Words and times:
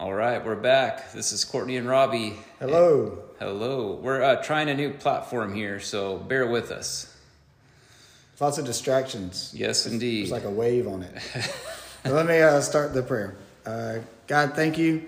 All 0.00 0.14
right, 0.14 0.42
we're 0.42 0.56
back. 0.56 1.12
This 1.12 1.30
is 1.30 1.44
Courtney 1.44 1.76
and 1.76 1.86
Robbie. 1.86 2.34
Hello. 2.58 3.18
Hello. 3.38 4.00
We're 4.02 4.22
uh, 4.22 4.42
trying 4.42 4.70
a 4.70 4.74
new 4.74 4.94
platform 4.94 5.54
here, 5.54 5.78
so 5.78 6.16
bear 6.16 6.46
with 6.46 6.70
us. 6.70 7.14
Lots 8.40 8.56
of 8.56 8.64
distractions. 8.64 9.52
Yes, 9.54 9.84
indeed. 9.84 10.22
There's 10.22 10.30
like 10.30 10.44
a 10.44 10.50
wave 10.50 10.88
on 10.88 11.02
it. 11.02 11.20
so 12.02 12.12
let 12.14 12.24
me 12.24 12.40
uh, 12.40 12.62
start 12.62 12.94
the 12.94 13.02
prayer. 13.02 13.36
Uh, 13.66 13.98
God, 14.26 14.54
thank 14.54 14.78
you 14.78 15.04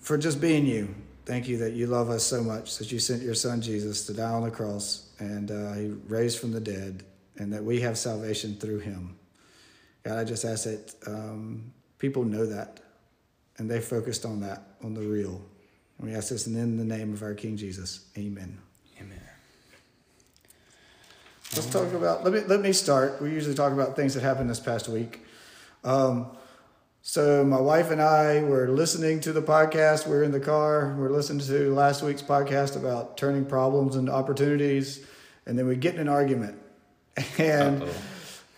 for 0.00 0.16
just 0.16 0.40
being 0.40 0.64
you. 0.64 0.94
Thank 1.26 1.46
you 1.46 1.58
that 1.58 1.74
you 1.74 1.86
love 1.86 2.08
us 2.08 2.24
so 2.24 2.42
much 2.42 2.78
that 2.78 2.90
you 2.90 2.98
sent 2.98 3.20
your 3.20 3.34
son 3.34 3.60
Jesus 3.60 4.06
to 4.06 4.14
die 4.14 4.30
on 4.30 4.42
the 4.42 4.50
cross 4.50 5.10
and 5.18 5.50
uh, 5.50 5.74
he 5.74 5.88
raised 6.08 6.38
from 6.38 6.52
the 6.52 6.60
dead 6.60 7.04
and 7.36 7.52
that 7.52 7.62
we 7.62 7.82
have 7.82 7.98
salvation 7.98 8.56
through 8.56 8.78
him. 8.78 9.18
God, 10.02 10.16
I 10.16 10.24
just 10.24 10.46
ask 10.46 10.64
that 10.64 10.94
um, 11.06 11.74
people 11.98 12.24
know 12.24 12.46
that 12.46 12.80
and 13.60 13.70
they 13.70 13.78
focused 13.78 14.24
on 14.24 14.40
that, 14.40 14.62
on 14.82 14.94
the 14.94 15.02
real. 15.02 15.38
And 15.98 16.08
we 16.08 16.16
ask 16.16 16.30
this 16.30 16.46
in 16.46 16.78
the 16.78 16.84
name 16.84 17.12
of 17.12 17.22
our 17.22 17.34
King 17.34 17.58
Jesus. 17.58 18.06
Amen. 18.16 18.58
Amen. 18.98 19.20
Let's 21.54 21.66
talk 21.66 21.92
about. 21.92 22.24
Let 22.24 22.32
me 22.32 22.40
let 22.40 22.62
me 22.62 22.72
start. 22.72 23.20
We 23.20 23.30
usually 23.30 23.54
talk 23.54 23.72
about 23.74 23.96
things 23.96 24.14
that 24.14 24.22
happened 24.22 24.48
this 24.48 24.60
past 24.60 24.88
week. 24.88 25.20
Um, 25.84 26.28
so 27.02 27.44
my 27.44 27.60
wife 27.60 27.90
and 27.90 28.00
I 28.00 28.42
were 28.42 28.68
listening 28.68 29.20
to 29.20 29.32
the 29.32 29.42
podcast. 29.42 30.06
We're 30.06 30.22
in 30.22 30.32
the 30.32 30.40
car. 30.40 30.96
We're 30.98 31.10
listening 31.10 31.46
to 31.46 31.74
last 31.74 32.02
week's 32.02 32.22
podcast 32.22 32.76
about 32.76 33.18
turning 33.18 33.44
problems 33.44 33.94
into 33.94 34.10
opportunities, 34.10 35.04
and 35.44 35.58
then 35.58 35.66
we 35.66 35.76
get 35.76 35.94
in 35.94 36.00
an 36.00 36.08
argument. 36.08 36.58
And 37.38 37.82
Uh-oh. 37.82 37.92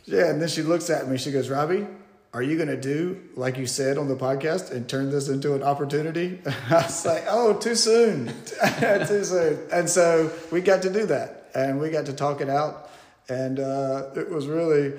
yeah, 0.05 0.31
and 0.31 0.41
then 0.41 0.49
she 0.49 0.63
looks 0.63 0.91
at 0.91 1.09
me. 1.09 1.19
She 1.19 1.33
goes, 1.33 1.49
"Robbie, 1.49 1.87
are 2.35 2.43
you 2.43 2.57
going 2.57 2.69
to 2.69 2.81
do 2.81 3.21
like 3.37 3.59
you 3.59 3.67
said 3.67 3.99
on 3.99 4.09
the 4.09 4.17
podcast 4.17 4.71
and 4.71 4.89
turn 4.89 5.11
this 5.11 5.29
into 5.29 5.55
an 5.55 5.63
opportunity?" 5.63 6.41
I 6.71 6.75
was 6.83 7.05
like, 7.07 7.25
"Oh, 7.29 7.55
too 7.55 7.75
soon, 7.75 8.27
too 9.07 9.25
soon." 9.25 9.59
And 9.73 9.89
so 9.89 10.31
we 10.51 10.61
got 10.61 10.83
to 10.83 10.91
do 10.93 11.07
that, 11.07 11.51
and 11.55 11.79
we 11.81 11.91
got 11.91 12.07
to 12.07 12.13
talk 12.13 12.41
it 12.41 12.49
out, 12.49 12.91
and 13.29 13.61
uh, 13.61 14.11
it 14.17 14.31
was 14.31 14.47
really 14.47 14.95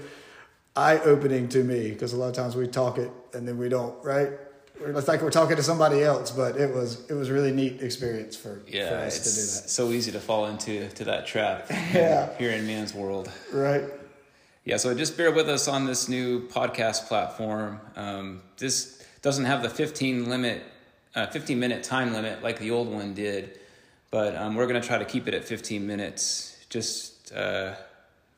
eye 0.76 1.00
opening 1.00 1.48
to 1.50 1.64
me 1.64 1.92
because 1.92 2.14
a 2.14 2.18
lot 2.18 2.28
of 2.30 2.34
times 2.34 2.56
we 2.56 2.68
talk 2.68 2.98
it 2.98 3.12
and 3.34 3.48
then 3.48 3.58
we 3.60 3.70
don't, 3.70 3.96
right? 4.04 4.30
It's 4.86 5.08
like 5.08 5.22
we're 5.22 5.30
talking 5.30 5.56
to 5.56 5.64
somebody 5.64 6.02
else, 6.04 6.32
but 6.32 6.58
it 6.58 6.74
was 6.74 7.10
it 7.10 7.14
was 7.14 7.30
a 7.30 7.34
really 7.34 7.52
neat 7.52 7.82
experience 7.82 8.36
for, 8.36 8.60
for 8.66 8.78
us 8.96 9.18
to 9.20 9.30
do 9.30 9.42
that. 9.64 9.70
so 9.70 9.92
easy 9.92 10.12
to 10.12 10.20
fall 10.20 10.48
into 10.48 10.90
to 10.90 11.06
that 11.06 11.26
trap. 11.28 11.68
Yeah. 11.94 12.36
Here 12.38 12.52
in 12.52 12.66
man's 12.68 12.94
world. 12.94 13.32
right? 13.52 13.84
Yeah, 14.66 14.78
so 14.78 14.94
just 14.96 15.18
bear 15.18 15.32
with 15.32 15.50
us 15.50 15.68
on 15.68 15.86
this 15.86 16.08
new 16.08 16.48
podcast 16.48 17.08
platform. 17.08 17.82
Um, 17.98 18.42
this 18.58 19.06
doesn't 19.22 19.44
have 19.44 19.62
the 19.62 19.70
15 19.70 20.30
limit, 20.30 20.64
uh, 21.16 21.28
15 21.28 21.60
minute 21.60 21.84
time 21.84 22.14
limit 22.14 22.42
like 22.42 22.60
the 22.60 22.72
old 22.72 22.88
one 22.88 23.14
did, 23.14 23.60
but 24.10 24.38
um, 24.38 24.56
we're 24.56 24.68
going 24.68 24.82
to 24.82 24.88
try 24.88 24.98
to 24.98 25.04
keep 25.04 25.28
it 25.28 25.34
at 25.34 25.44
15 25.44 25.86
minutes 25.86 26.66
just 26.70 27.34
uh, 27.34 27.74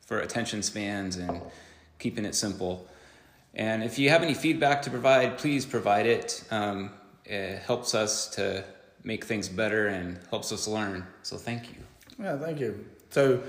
for 0.04 0.18
attention 0.18 0.62
spans 0.62 1.16
and 1.16 1.40
keeping 2.00 2.24
it 2.24 2.34
simple. 2.34 2.88
And 3.54 3.84
if 3.84 3.96
you 3.96 4.10
have 4.10 4.24
any 4.24 4.34
feedback 4.34 4.82
to 4.82 4.90
provide, 4.90 5.38
please 5.38 5.64
provide 5.64 6.06
it. 6.06 6.42
Um, 6.50 6.90
it 7.24 7.60
helps 7.60 7.94
us 7.94 8.28
to 8.30 8.64
make 9.04 9.24
things 9.24 9.48
better 9.48 9.86
and 9.86 10.18
helps 10.30 10.50
us 10.50 10.66
learn. 10.66 11.06
So 11.22 11.36
thank 11.36 11.68
you. 11.68 11.76
Yeah, 12.20 12.36
thank 12.36 12.58
you. 12.58 12.84
So 13.10 13.42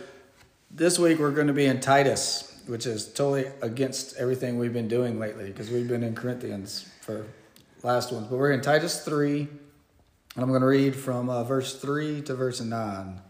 this 0.70 1.00
week 1.00 1.18
we're 1.18 1.32
going 1.32 1.48
to 1.48 1.54
be 1.54 1.66
in 1.66 1.80
Titus, 1.80 2.47
which 2.68 2.86
is 2.86 3.08
totally 3.08 3.46
against 3.62 4.18
everything 4.18 4.58
we've 4.58 4.74
been 4.74 4.88
doing 4.88 5.20
lately 5.20 5.48
because 5.48 5.70
we've 5.70 5.88
been 5.88 6.04
in 6.04 6.16
Corinthians 6.16 6.90
for 7.02 7.26
last 7.84 8.12
ones. 8.12 8.28
But 8.28 8.38
we're 8.38 8.52
in 8.52 8.62
Titus 8.62 9.04
3, 9.04 9.40
and 9.40 9.50
I'm 10.38 10.50
going 10.50 10.62
to 10.62 10.68
read 10.68 10.96
from 10.96 11.30
uh, 11.30 11.44
verse 11.44 11.80
3 11.80 12.22
to 12.24 12.36
verse 12.36 12.62
9. 12.62 13.08
It 13.08 13.22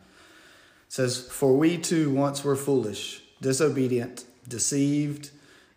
says, 0.87 1.27
For 1.27 1.55
we 1.55 1.77
too 1.77 2.13
once 2.13 2.43
were 2.43 2.55
foolish, 2.55 3.21
disobedient, 3.41 4.25
deceived, 4.47 5.31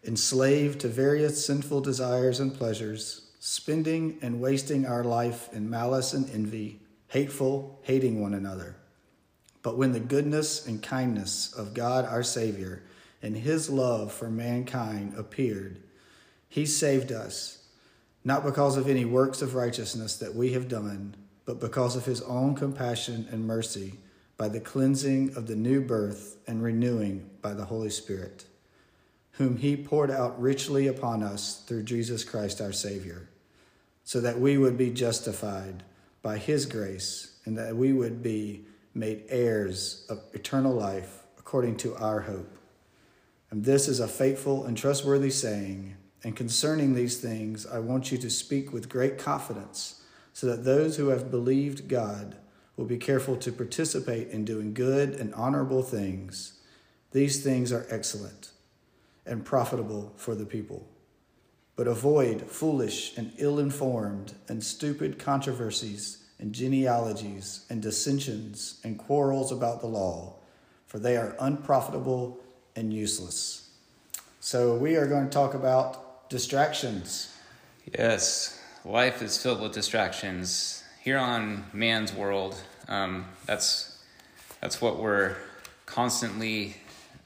enslaved 0.04 0.80
to 0.80 0.88
various 0.88 1.44
sinful 1.44 1.82
desires 1.82 2.40
and 2.40 2.54
pleasures, 2.54 3.22
spending 3.38 4.18
and 4.22 4.40
wasting 4.40 4.86
our 4.86 5.04
life 5.04 5.52
in 5.52 5.68
malice 5.68 6.12
and 6.12 6.30
envy, 6.30 6.80
hateful, 7.08 7.78
hating 7.82 8.20
one 8.20 8.34
another. 8.34 8.76
But 9.62 9.76
when 9.76 9.92
the 9.92 10.00
goodness 10.00 10.66
and 10.66 10.82
kindness 10.82 11.52
of 11.52 11.74
God 11.74 12.06
our 12.06 12.22
Savior 12.22 12.82
and 13.22 13.36
his 13.36 13.68
love 13.70 14.12
for 14.12 14.30
mankind 14.30 15.14
appeared, 15.16 15.82
he 16.48 16.66
saved 16.66 17.12
us, 17.12 17.58
not 18.24 18.44
because 18.44 18.76
of 18.76 18.88
any 18.88 19.04
works 19.04 19.42
of 19.42 19.54
righteousness 19.54 20.16
that 20.16 20.34
we 20.34 20.52
have 20.52 20.68
done, 20.68 21.14
but 21.44 21.60
because 21.60 21.96
of 21.96 22.04
his 22.04 22.22
own 22.22 22.54
compassion 22.54 23.26
and 23.30 23.46
mercy, 23.46 23.94
by 24.36 24.48
the 24.48 24.60
cleansing 24.60 25.36
of 25.36 25.46
the 25.46 25.54
new 25.54 25.80
birth 25.80 26.38
and 26.46 26.62
renewing 26.62 27.28
by 27.42 27.52
the 27.52 27.66
Holy 27.66 27.90
Spirit, 27.90 28.46
whom 29.32 29.58
he 29.58 29.76
poured 29.76 30.10
out 30.10 30.40
richly 30.40 30.86
upon 30.86 31.22
us 31.22 31.62
through 31.66 31.82
Jesus 31.82 32.24
Christ 32.24 32.60
our 32.60 32.72
Savior, 32.72 33.28
so 34.02 34.20
that 34.20 34.40
we 34.40 34.56
would 34.56 34.78
be 34.78 34.90
justified 34.90 35.82
by 36.22 36.38
his 36.38 36.66
grace 36.66 37.36
and 37.44 37.56
that 37.58 37.76
we 37.76 37.92
would 37.92 38.22
be 38.22 38.64
made 38.94 39.24
heirs 39.28 40.06
of 40.08 40.22
eternal 40.32 40.72
life 40.72 41.22
according 41.38 41.76
to 41.76 41.94
our 41.96 42.20
hope. 42.20 42.59
And 43.50 43.64
this 43.64 43.88
is 43.88 44.00
a 44.00 44.08
faithful 44.08 44.64
and 44.64 44.76
trustworthy 44.76 45.30
saying. 45.30 45.96
And 46.22 46.36
concerning 46.36 46.94
these 46.94 47.18
things, 47.18 47.66
I 47.66 47.78
want 47.78 48.12
you 48.12 48.18
to 48.18 48.30
speak 48.30 48.72
with 48.72 48.88
great 48.88 49.18
confidence, 49.18 50.02
so 50.32 50.46
that 50.46 50.64
those 50.64 50.96
who 50.96 51.08
have 51.08 51.30
believed 51.30 51.88
God 51.88 52.36
will 52.76 52.84
be 52.84 52.98
careful 52.98 53.36
to 53.36 53.52
participate 53.52 54.28
in 54.28 54.44
doing 54.44 54.72
good 54.72 55.10
and 55.10 55.34
honorable 55.34 55.82
things. 55.82 56.60
These 57.12 57.42
things 57.42 57.72
are 57.72 57.86
excellent 57.90 58.50
and 59.26 59.44
profitable 59.44 60.12
for 60.16 60.34
the 60.34 60.46
people. 60.46 60.88
But 61.76 61.88
avoid 61.88 62.42
foolish 62.42 63.16
and 63.16 63.32
ill 63.38 63.58
informed 63.58 64.34
and 64.48 64.62
stupid 64.62 65.18
controversies 65.18 66.24
and 66.38 66.54
genealogies 66.54 67.66
and 67.68 67.82
dissensions 67.82 68.80
and 68.84 68.98
quarrels 68.98 69.50
about 69.50 69.80
the 69.80 69.86
law, 69.86 70.36
for 70.86 70.98
they 70.98 71.16
are 71.16 71.36
unprofitable 71.40 72.38
and 72.80 72.92
useless. 72.92 73.68
So, 74.40 74.74
we 74.76 74.96
are 74.96 75.06
going 75.06 75.24
to 75.26 75.30
talk 75.30 75.54
about 75.54 76.28
distractions. 76.30 77.32
Yes, 77.96 78.60
life 78.84 79.22
is 79.22 79.40
filled 79.40 79.60
with 79.60 79.72
distractions. 79.72 80.82
Here 81.02 81.18
on 81.18 81.64
man's 81.72 82.12
world, 82.12 82.56
um, 82.88 83.26
that's 83.46 83.98
that's 84.60 84.80
what 84.80 84.98
we're 84.98 85.36
constantly 85.86 86.76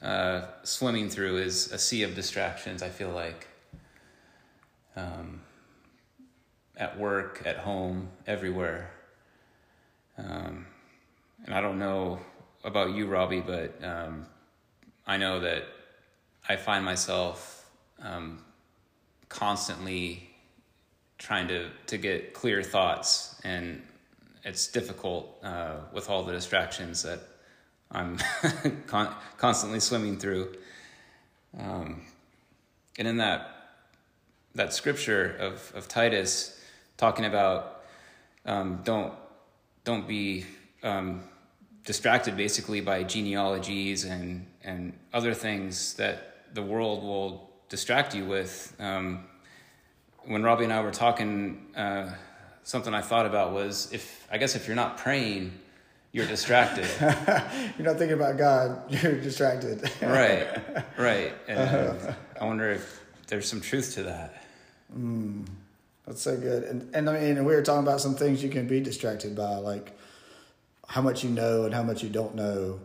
uh, 0.01 0.45
swimming 0.63 1.09
through 1.09 1.37
is 1.37 1.71
a 1.71 1.77
sea 1.77 2.03
of 2.03 2.15
distractions. 2.15 2.83
I 2.83 2.89
feel 2.89 3.09
like 3.09 3.47
um, 4.95 5.41
at 6.77 6.97
work, 6.99 7.41
at 7.45 7.57
home, 7.57 8.09
everywhere. 8.27 8.91
Um, 10.17 10.65
and 11.45 11.53
I 11.53 11.61
don't 11.61 11.79
know 11.79 12.19
about 12.63 12.93
you, 12.93 13.05
Robbie, 13.07 13.41
but 13.41 13.81
um, 13.83 14.25
I 15.07 15.17
know 15.17 15.39
that 15.39 15.63
I 16.47 16.55
find 16.55 16.83
myself 16.83 17.69
um, 18.01 18.43
constantly 19.29 20.29
trying 21.17 21.47
to, 21.47 21.69
to 21.87 21.97
get 21.97 22.33
clear 22.33 22.61
thoughts, 22.63 23.39
and 23.43 23.81
it's 24.43 24.67
difficult 24.67 25.37
uh, 25.43 25.77
with 25.93 26.09
all 26.09 26.23
the 26.23 26.31
distractions 26.31 27.03
that 27.03 27.19
I'm 27.91 28.17
con- 28.87 29.13
constantly 29.37 29.79
swimming 29.79 30.17
through. 30.17 30.55
Um, 31.57 32.01
and 32.97 33.07
in 33.07 33.17
that 33.17 33.51
that 34.55 34.73
scripture 34.73 35.35
of, 35.39 35.71
of 35.75 35.87
Titus, 35.87 36.59
talking 36.97 37.25
about 37.25 37.83
um, 38.45 38.81
don't 38.83 39.13
don't 39.83 40.07
be 40.07 40.45
um, 40.83 41.21
distracted 41.83 42.35
basically 42.37 42.81
by 42.81 43.03
genealogies 43.03 44.05
and 44.05 44.45
and 44.65 44.91
other 45.13 45.33
things 45.33 45.93
that 45.93 46.53
the 46.53 46.61
world 46.61 47.03
will 47.03 47.49
distract 47.69 48.13
you 48.15 48.25
with. 48.25 48.75
Um, 48.79 49.25
when 50.25 50.43
Robbie 50.43 50.63
and 50.65 50.73
I 50.73 50.81
were 50.81 50.91
talking, 50.91 51.67
uh, 51.77 52.09
something 52.63 52.93
I 52.93 53.01
thought 53.01 53.25
about 53.27 53.53
was 53.53 53.93
if 53.93 54.27
I 54.31 54.37
guess 54.37 54.55
if 54.55 54.67
you're 54.67 54.75
not 54.75 54.97
praying, 54.97 55.53
you're 56.11 56.25
distracted. 56.25 56.87
You're 57.77 57.87
not 57.87 57.97
thinking 57.97 58.13
about 58.13 58.37
God, 58.37 58.89
you're 59.03 59.19
distracted. 59.19 59.91
right, 60.01 60.47
right. 60.97 61.33
And 61.49 62.15
I 62.39 62.45
wonder 62.45 62.71
if 62.71 63.03
there's 63.27 63.49
some 63.49 63.59
truth 63.59 63.95
to 63.95 64.03
that. 64.03 64.45
That's 66.07 66.21
so 66.21 66.37
good. 66.37 66.63
And 66.63 66.95
and 66.95 67.09
I 67.09 67.19
mean, 67.19 67.43
we 67.43 67.53
were 67.53 67.61
talking 67.61 67.83
about 67.83 67.99
some 67.99 68.15
things 68.15 68.41
you 68.41 68.49
can 68.49 68.65
be 68.65 68.79
distracted 68.79 69.35
by, 69.35 69.57
like 69.57 69.91
how 70.87 71.01
much 71.01 71.21
you 71.21 71.31
know 71.31 71.65
and 71.65 71.73
how 71.73 71.83
much 71.83 72.01
you 72.01 72.09
don't 72.09 72.33
know, 72.35 72.79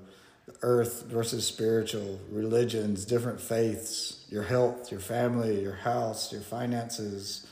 earth 0.62 1.05
versus 1.06 1.47
spiritual, 1.47 2.20
religions, 2.31 3.05
different 3.05 3.41
faiths, 3.41 4.25
your 4.31 4.43
health, 4.43 4.91
your 4.91 5.00
family, 5.00 5.61
your 5.61 5.75
house, 5.75 6.32
your 6.32 6.43
finances, 6.43 7.47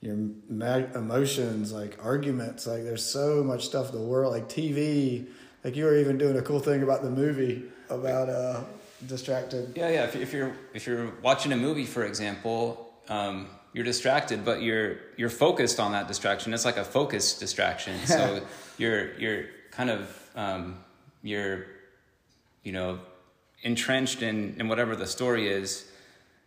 your 0.00 0.14
emotions, 0.14 1.72
like 1.72 1.98
arguments. 2.02 2.66
Like 2.66 2.84
there's 2.84 3.04
so 3.04 3.42
much 3.42 3.64
stuff 3.64 3.92
in 3.92 4.00
the 4.00 4.06
world, 4.06 4.32
like 4.32 4.48
TV. 4.48 5.26
Like 5.64 5.76
you 5.76 5.84
were 5.84 5.96
even 5.96 6.18
doing 6.18 6.36
a 6.36 6.42
cool 6.42 6.60
thing 6.60 6.82
about 6.82 7.02
the 7.02 7.10
movie 7.10 7.64
about 7.88 8.28
uh, 8.28 8.64
distracted. 9.06 9.72
Yeah, 9.76 9.88
yeah. 9.88 10.04
If, 10.04 10.16
if 10.16 10.32
you're 10.32 10.52
if 10.74 10.86
you're 10.86 11.12
watching 11.22 11.52
a 11.52 11.56
movie, 11.56 11.86
for 11.86 12.04
example, 12.04 12.92
um, 13.08 13.48
you're 13.72 13.84
distracted, 13.84 14.44
but 14.44 14.62
you're 14.62 14.98
you're 15.16 15.30
focused 15.30 15.80
on 15.80 15.92
that 15.92 16.08
distraction. 16.08 16.54
It's 16.54 16.64
like 16.64 16.76
a 16.76 16.84
focus 16.84 17.38
distraction. 17.38 17.98
So 18.06 18.42
you're 18.78 19.14
you're 19.18 19.44
kind 19.70 19.90
of 19.90 20.30
um, 20.34 20.78
you're 21.22 21.66
you 22.66 22.72
know 22.72 22.98
entrenched 23.62 24.22
in 24.22 24.56
in 24.58 24.68
whatever 24.68 24.96
the 24.96 25.06
story 25.06 25.48
is 25.48 25.88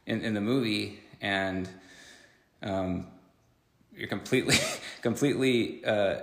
in 0.06 0.22
in 0.22 0.34
the 0.34 0.42
movie, 0.42 1.00
and 1.22 1.70
um, 2.62 3.08
you're 3.96 4.10
completely 4.10 4.58
completely 5.02 5.84
uh, 5.86 6.18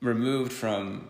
removed 0.00 0.52
from 0.52 1.08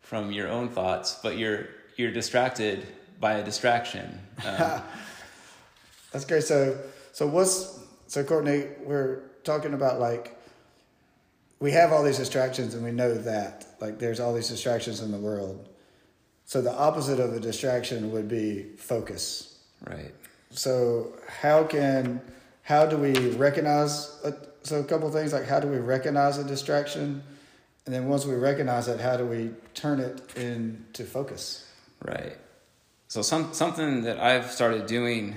from 0.00 0.32
your 0.32 0.48
own 0.48 0.70
thoughts, 0.70 1.18
but 1.22 1.36
you're 1.36 1.68
you're 1.96 2.10
distracted 2.10 2.86
by 3.20 3.34
a 3.34 3.44
distraction. 3.44 4.18
Um, 4.44 4.82
That's 6.12 6.24
great. 6.24 6.42
So, 6.42 6.76
so 7.12 7.26
what's 7.26 7.78
so 8.06 8.24
Courtney? 8.24 8.64
We're 8.82 9.20
talking 9.44 9.74
about 9.74 10.00
like 10.00 10.34
we 11.60 11.72
have 11.72 11.92
all 11.92 12.02
these 12.02 12.16
distractions, 12.16 12.74
and 12.74 12.82
we 12.82 12.90
know 12.90 13.14
that 13.14 13.66
like 13.80 13.98
there's 13.98 14.18
all 14.18 14.32
these 14.32 14.48
distractions 14.48 15.02
in 15.02 15.12
the 15.12 15.18
world. 15.18 15.69
So 16.50 16.60
the 16.60 16.74
opposite 16.74 17.20
of 17.20 17.32
a 17.32 17.38
distraction 17.38 18.10
would 18.10 18.26
be 18.26 18.64
focus. 18.76 19.56
right. 19.88 20.12
So 20.50 21.12
how 21.28 21.62
can 21.62 22.20
how 22.62 22.86
do 22.86 22.96
we 22.96 23.12
recognize? 23.36 24.18
A, 24.24 24.34
so 24.64 24.80
a 24.80 24.82
couple 24.82 25.08
things 25.12 25.32
like 25.32 25.46
how 25.46 25.60
do 25.60 25.68
we 25.68 25.78
recognize 25.78 26.38
a 26.38 26.42
distraction, 26.42 27.22
and 27.86 27.94
then 27.94 28.08
once 28.08 28.26
we 28.26 28.34
recognize 28.34 28.88
it, 28.88 28.98
how 28.98 29.16
do 29.16 29.26
we 29.26 29.50
turn 29.74 30.00
it 30.00 30.36
into 30.36 31.04
focus? 31.04 31.70
Right. 32.04 32.36
So 33.06 33.22
some 33.22 33.54
something 33.54 34.02
that 34.02 34.18
I've 34.18 34.50
started 34.50 34.86
doing 34.86 35.36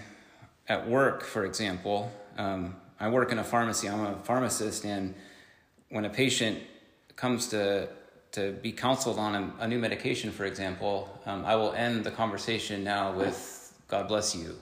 at 0.68 0.90
work, 0.90 1.24
for 1.24 1.46
example, 1.46 2.12
um, 2.40 2.76
I 3.00 3.10
work 3.10 3.32
in 3.32 3.38
a 3.38 3.44
pharmacy. 3.44 3.88
I'm 3.88 4.04
a 4.04 4.16
pharmacist, 4.24 4.84
and 4.84 5.14
when 5.90 6.06
a 6.06 6.10
patient 6.10 6.58
comes 7.16 7.50
to 7.50 7.88
to 8.34 8.52
be 8.52 8.72
counseled 8.72 9.18
on 9.18 9.36
a, 9.36 9.64
a 9.64 9.68
new 9.68 9.80
medication, 9.80 10.32
for 10.32 10.46
example, 10.46 11.10
um, 11.26 11.46
I 11.46 11.56
will 11.56 11.74
end 11.74 12.04
the 12.04 12.12
conversation 12.12 12.84
now 12.84 13.14
with 13.14 13.74
"God 13.88 14.08
bless 14.08 14.36
you," 14.36 14.58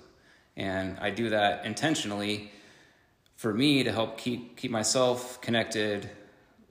and 0.55 0.97
I 0.99 1.09
do 1.09 1.29
that 1.29 1.65
intentionally 1.65 2.51
for 3.35 3.53
me 3.53 3.83
to 3.83 3.91
help 3.91 4.17
keep 4.17 4.55
keep 4.57 4.71
myself 4.71 5.41
connected 5.41 6.09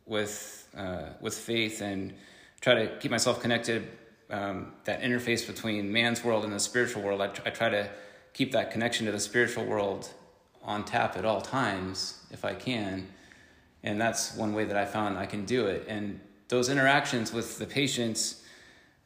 with 0.07 0.69
uh, 0.77 1.07
with 1.21 1.35
faith 1.35 1.81
and 1.81 2.15
try 2.61 2.75
to 2.75 2.97
keep 2.99 3.11
myself 3.11 3.41
connected 3.41 3.89
um, 4.31 4.73
that 4.85 5.03
interface 5.03 5.47
between 5.47 5.93
man's 5.93 6.23
world 6.23 6.45
and 6.45 6.53
the 6.53 6.61
spiritual 6.61 7.03
world. 7.03 7.21
I, 7.21 7.29
tr- 7.29 7.43
I 7.47 7.51
try 7.51 7.69
to 7.71 7.91
keep 8.33 8.53
that 8.53 8.71
connection 8.71 9.07
to 9.07 9.13
the 9.13 9.21
spiritual 9.21 9.65
world 9.65 10.13
on 10.63 10.85
tap 10.85 11.17
at 11.17 11.25
all 11.25 11.41
times 11.41 12.23
if 12.31 12.45
i 12.45 12.55
can. 12.55 13.09
And 13.83 14.01
that's 14.01 14.37
one 14.37 14.53
way 14.53 14.65
that 14.67 14.77
i 14.77 14.85
found 14.85 15.19
i 15.19 15.27
can 15.27 15.45
do 15.45 15.67
it. 15.67 15.87
And 15.89 16.21
those 16.51 16.69
interactions 16.69 17.33
with 17.33 17.59
the 17.59 17.67
patients 17.67 18.45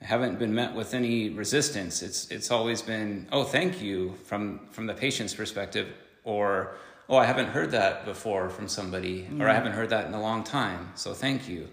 haven't 0.01 0.39
been 0.39 0.55
met 0.55 0.75
with 0.75 0.93
any 0.93 1.31
resistance 1.31 2.03
it's 2.03 2.31
it's 2.31 2.51
always 2.51 2.83
been 2.83 3.27
oh 3.33 3.45
thank 3.45 3.81
you 3.81 4.15
from 4.25 4.61
from 4.71 4.87
the 4.87 4.93
patient's 4.93 5.33
perspective 5.33 5.89
or 6.25 6.77
oh 7.09 7.17
i 7.17 7.25
haven't 7.25 7.47
heard 7.47 7.71
that 7.71 8.05
before 8.05 8.51
from 8.51 8.69
somebody 8.69 9.27
or 9.39 9.49
i 9.49 9.55
haven't 9.55 9.73
heard 9.73 9.89
that 9.89 10.07
in 10.07 10.13
a 10.13 10.21
long 10.21 10.43
time 10.43 10.91
so 10.95 11.15
thank 11.15 11.49
you 11.49 11.69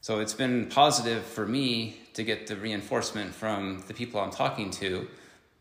so 0.00 0.20
it's 0.20 0.34
been 0.34 0.66
positive 0.66 1.24
for 1.24 1.44
me 1.44 1.96
to 2.14 2.22
get 2.22 2.46
the 2.46 2.56
reinforcement 2.56 3.34
from 3.34 3.82
the 3.88 3.94
people 3.94 4.20
I'm 4.20 4.30
talking 4.30 4.70
to, 4.72 5.08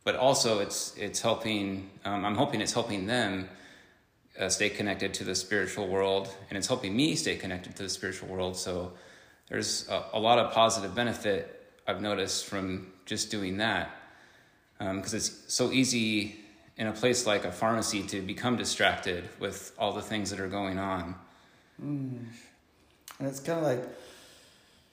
but 0.04 0.16
also 0.16 0.60
it's 0.60 0.96
it's 0.96 1.22
helping. 1.22 1.90
Um, 2.06 2.24
I'm 2.24 2.36
hoping 2.36 2.62
it's 2.62 2.74
helping 2.74 3.08
them 3.08 3.50
uh, 4.40 4.48
stay 4.50 4.70
connected 4.70 5.14
to 5.16 5.24
the 5.24 5.34
spiritual 5.34 5.88
world, 5.88 6.30
and 6.50 6.58
it's 6.58 6.68
helping 6.68 6.96
me 6.96 7.16
stay 7.16 7.36
connected 7.36 7.76
to 7.78 7.84
the 7.84 7.90
spiritual 7.90 8.30
world. 8.30 8.56
So 8.56 8.94
there's 9.50 9.88
a, 9.90 10.04
a 10.14 10.20
lot 10.20 10.40
of 10.40 10.54
positive 10.54 10.94
benefit 10.96 11.54
I've 11.88 12.02
noticed 12.02 12.46
from 12.46 12.92
just 13.06 13.32
doing 13.32 13.58
that, 13.58 13.96
um, 14.80 14.98
because 14.98 15.14
it's 15.14 15.32
so 15.48 15.72
easy 15.72 16.40
in 16.78 16.88
a 16.88 16.92
place 16.92 17.26
like 17.26 17.46
a 17.46 17.52
pharmacy 17.52 18.04
to 18.04 18.22
become 18.22 18.56
distracted 18.56 19.28
with 19.40 19.74
all 19.80 19.94
the 19.94 20.02
things 20.02 20.30
that 20.30 20.40
are 20.40 20.48
going 20.48 20.78
on. 20.78 21.16
Mm. 21.82 22.26
And 23.20 23.28
it's 23.28 23.40
kind 23.40 23.60
of 23.60 23.66
like, 23.66 23.84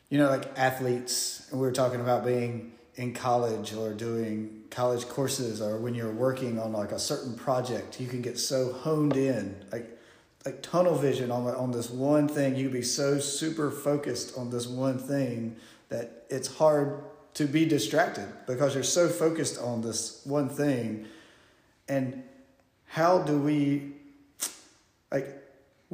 you 0.09 0.19
know, 0.19 0.29
like 0.29 0.57
athletes, 0.57 1.47
we 1.53 1.59
were 1.59 1.73
talking 1.73 2.01
about 2.01 2.25
being 2.25 2.73
in 2.97 3.13
college 3.13 3.75
or 3.75 3.93
doing 3.93 4.63
college 4.71 5.09
courses 5.09 5.61
or 5.61 5.79
when 5.79 5.95
you're 5.95 6.13
working 6.13 6.59
on 6.59 6.73
like 6.73 6.93
a 6.93 6.99
certain 6.99 7.35
project, 7.35 8.01
you 8.01 8.07
can 8.07 8.23
get 8.23 8.39
so 8.39 8.73
honed 8.73 9.17
in, 9.17 9.57
like 9.73 9.99
like 10.45 10.63
tunnel 10.63 10.95
vision 10.95 11.31
on 11.31 11.47
on 11.47 11.71
this 11.71 11.91
one 11.91 12.29
thing. 12.29 12.57
You 12.57 12.65
can 12.65 12.73
be 12.73 12.83
so 12.83 13.19
super 13.19 13.71
focused 13.71 14.37
on 14.37 14.51
this 14.51 14.67
one 14.67 14.99
thing 14.99 15.57
that 15.89 16.25
it's 16.31 16.57
hard 16.57 17.05
to 17.35 17.47
be 17.47 17.65
distracted 17.65 18.29
because 18.47 18.75
you're 18.75 18.85
so 18.85 19.09
focused 19.09 19.61
on 19.61 19.81
this 19.81 20.21
one 20.25 20.49
thing. 20.49 21.07
And 21.89 22.23
how 22.87 23.19
do 23.19 23.39
we 23.39 23.93
like 25.11 25.45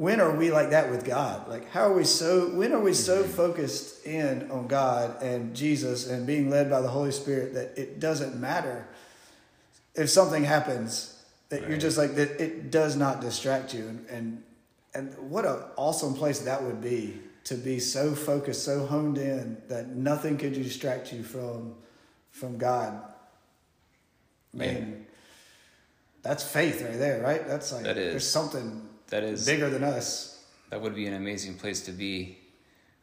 when 0.01 0.19
are 0.19 0.35
we 0.35 0.49
like 0.51 0.71
that 0.71 0.89
with 0.89 1.05
God? 1.05 1.47
Like, 1.47 1.69
how 1.69 1.91
are 1.91 1.93
we 1.93 2.05
so, 2.05 2.47
when 2.55 2.73
are 2.73 2.79
we 2.79 2.93
so 2.93 3.21
mm-hmm. 3.21 3.31
focused 3.33 4.03
in 4.03 4.49
on 4.49 4.65
God 4.67 5.21
and 5.21 5.55
Jesus 5.55 6.09
and 6.09 6.25
being 6.25 6.49
led 6.49 6.71
by 6.71 6.81
the 6.81 6.87
Holy 6.87 7.11
Spirit 7.11 7.53
that 7.53 7.77
it 7.77 7.99
doesn't 7.99 8.35
matter 8.39 8.87
if 9.93 10.09
something 10.09 10.43
happens 10.43 11.20
that 11.51 11.67
you're 11.67 11.77
just 11.77 11.97
like, 11.97 12.15
that 12.15 12.41
it 12.41 12.71
does 12.71 12.95
not 12.95 13.19
distract 13.21 13.73
you. 13.73 13.87
And, 13.87 14.05
and, 14.09 14.43
and 14.95 15.29
what 15.29 15.45
an 15.45 15.59
awesome 15.75 16.13
place 16.15 16.39
that 16.39 16.63
would 16.63 16.81
be 16.81 17.19
to 17.43 17.55
be 17.55 17.77
so 17.79 18.15
focused, 18.15 18.63
so 18.63 18.85
honed 18.85 19.17
in 19.17 19.57
that 19.67 19.89
nothing 19.89 20.37
could 20.37 20.53
distract 20.53 21.11
you 21.11 21.23
from, 21.23 21.75
from 22.31 22.57
God. 22.57 23.01
Man, 24.53 24.73
Man. 24.73 25.05
that's 26.23 26.43
faith 26.43 26.81
right 26.81 26.97
there, 26.97 27.21
right? 27.21 27.45
That's 27.47 27.71
like, 27.73 27.83
That 27.83 27.97
is. 27.97 28.11
there's 28.11 28.29
something 28.29 28.87
That 29.09 29.23
is 29.23 29.45
bigger 29.45 29.69
than 29.69 29.83
us. 29.83 30.43
that 30.69 30.81
would 30.81 30.95
be 30.95 31.05
an 31.05 31.13
amazing 31.13 31.55
place 31.55 31.81
to 31.81 31.91
be 31.91 32.37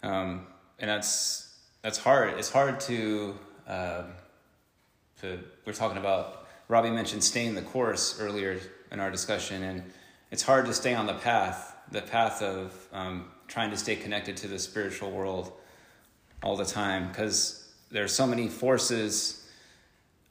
um, 0.02 0.46
and 0.78 0.88
that's 0.88 1.56
that's 1.82 1.98
hard 1.98 2.38
it's 2.38 2.50
hard 2.50 2.78
to 2.80 3.34
um, 3.66 4.04
to 5.20 5.40
we're 5.66 5.72
talking 5.72 5.98
about 5.98 6.37
robbie 6.68 6.90
mentioned 6.90 7.22
staying 7.22 7.54
the 7.54 7.62
course 7.62 8.20
earlier 8.20 8.58
in 8.92 9.00
our 9.00 9.10
discussion 9.10 9.62
and 9.62 9.82
it's 10.30 10.42
hard 10.42 10.66
to 10.66 10.72
stay 10.72 10.94
on 10.94 11.06
the 11.06 11.14
path 11.14 11.76
the 11.90 12.02
path 12.02 12.42
of 12.42 12.88
um, 12.92 13.28
trying 13.46 13.70
to 13.70 13.76
stay 13.76 13.96
connected 13.96 14.36
to 14.36 14.46
the 14.46 14.58
spiritual 14.58 15.10
world 15.10 15.52
all 16.42 16.56
the 16.56 16.64
time 16.64 17.08
because 17.08 17.70
there's 17.90 18.12
so 18.12 18.26
many 18.26 18.48
forces 18.48 19.48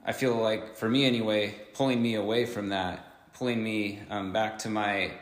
i 0.06 0.12
feel 0.12 0.36
like 0.36 0.76
for 0.76 0.88
me 0.88 1.04
anyway 1.04 1.54
pulling 1.74 2.00
me 2.00 2.14
away 2.14 2.46
from 2.46 2.68
that 2.68 3.04
pulling 3.34 3.62
me 3.62 4.00
um, 4.10 4.32
back 4.32 4.58
to 4.58 4.68
my 4.68 5.12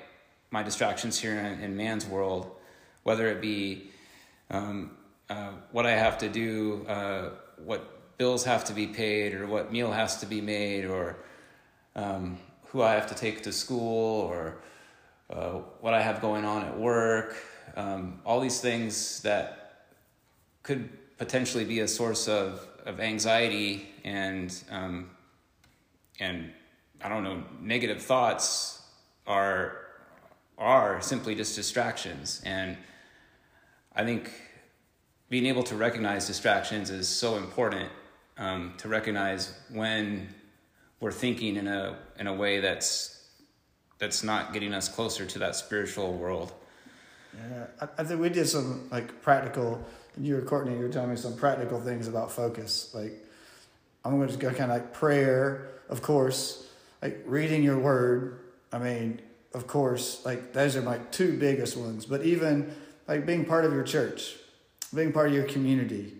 my 0.51 0.63
distractions 0.63 1.19
here 1.19 1.37
in, 1.39 1.61
in 1.61 1.77
man's 1.77 2.07
world, 2.07 2.51
whether 3.03 3.29
it 3.29 3.41
be 3.41 3.91
um, 4.51 4.93
uh, 5.29 5.51
what 5.73 5.87
I 5.87 5.91
have 5.91 6.19
to 6.19 6.29
do, 6.29 6.87
uh, 6.89 7.31
what 7.65 7.96
bills 8.19 8.45
have 8.45 8.65
to 8.65 8.73
be 8.73 8.87
paid, 8.87 9.35
or 9.35 9.47
what 9.47 9.73
meal 9.73 9.93
has 9.93 10.21
to 10.21 10.27
be 10.27 10.41
made, 10.41 10.85
or 10.85 11.17
um, 11.95 12.39
who 12.67 12.83
I 12.83 12.95
have 12.95 13.07
to 13.09 13.15
take 13.15 13.43
to 13.43 13.53
school, 13.53 14.23
or 14.23 14.59
uh, 15.31 15.61
what 15.81 15.95
I 15.95 16.03
have 16.03 16.21
going 16.21 16.45
on 16.45 16.65
at 16.65 16.79
work. 16.79 17.37
Um, 17.77 18.21
all 18.25 18.41
these 18.41 18.61
things 18.61 19.21
that 19.23 19.85
could 20.63 20.89
potentially 21.19 21.65
be 21.65 21.81
a 21.81 21.89
source 21.89 22.29
of, 22.29 22.67
of 22.85 23.01
anxiety 23.01 23.89
and 24.05 24.63
um, 24.71 25.11
and 26.21 26.53
I 27.03 27.09
don't 27.09 27.23
know 27.23 27.43
negative 27.61 28.03
thoughts 28.03 28.83
are 29.27 29.79
are 30.59 31.01
simply 31.01 31.35
just 31.35 31.55
distractions 31.55 32.43
and 32.45 32.77
I 33.95 34.05
think 34.05 34.31
being 35.29 35.47
able 35.47 35.63
to 35.65 35.77
recognize 35.77 36.27
distractions 36.27 36.91
is 36.91 37.09
so 37.09 37.37
important 37.37 37.91
um, 38.39 38.75
to 38.79 38.89
recognize 38.89 39.53
when 39.71 40.29
we're 41.01 41.13
thinking 41.13 41.57
in 41.57 41.67
a 41.67 41.97
in 42.19 42.27
a 42.27 42.35
way 42.35 42.61
that's 42.61 43.25
that's 43.99 44.23
not 44.23 44.53
getting 44.53 44.75
us 44.75 44.89
closer 44.89 45.25
to 45.27 45.39
that 45.39 45.57
spiritual 45.57 46.15
world. 46.15 46.53
Yeah, 47.35 47.67
I, 47.81 48.03
I 48.03 48.05
think 48.05 48.21
we 48.21 48.29
did 48.29 48.49
some 48.49 48.89
like 48.91 49.23
practical. 49.23 49.85
You 50.19 50.37
were 50.37 50.43
Courtney. 50.43 50.75
You 50.75 50.81
were 50.81 50.89
telling 50.89 51.11
me 51.11 51.17
some 51.17 51.37
practical 51.37 51.81
things 51.81 52.09
about 52.09 52.31
focus. 52.31 52.93
Like 52.95 53.13
I'm 54.05 54.17
going 54.17 54.29
to 54.29 54.37
go 54.37 54.51
kind 54.51 54.71
of 54.71 54.79
like 54.79 54.93
prayer, 54.93 55.69
of 55.89 56.03
course. 56.03 56.69
Like 57.03 57.23
reading 57.27 57.63
your 57.63 57.79
word. 57.79 58.41
I 58.73 58.79
mean, 58.79 59.21
of 59.55 59.67
course, 59.67 60.25
like 60.25 60.53
those 60.53 60.77
are 60.77 60.83
my 60.83 60.99
two 61.11 61.39
biggest 61.39 61.77
ones. 61.77 62.07
But 62.07 62.23
even 62.23 62.75
like 63.09 63.27
being 63.27 63.45
part 63.45 63.65
of 63.65 63.73
your 63.73 63.85
church, 63.85 64.37
being 64.95 65.13
part 65.13 65.29
of 65.29 65.35
your 65.35 65.45
community, 65.45 66.15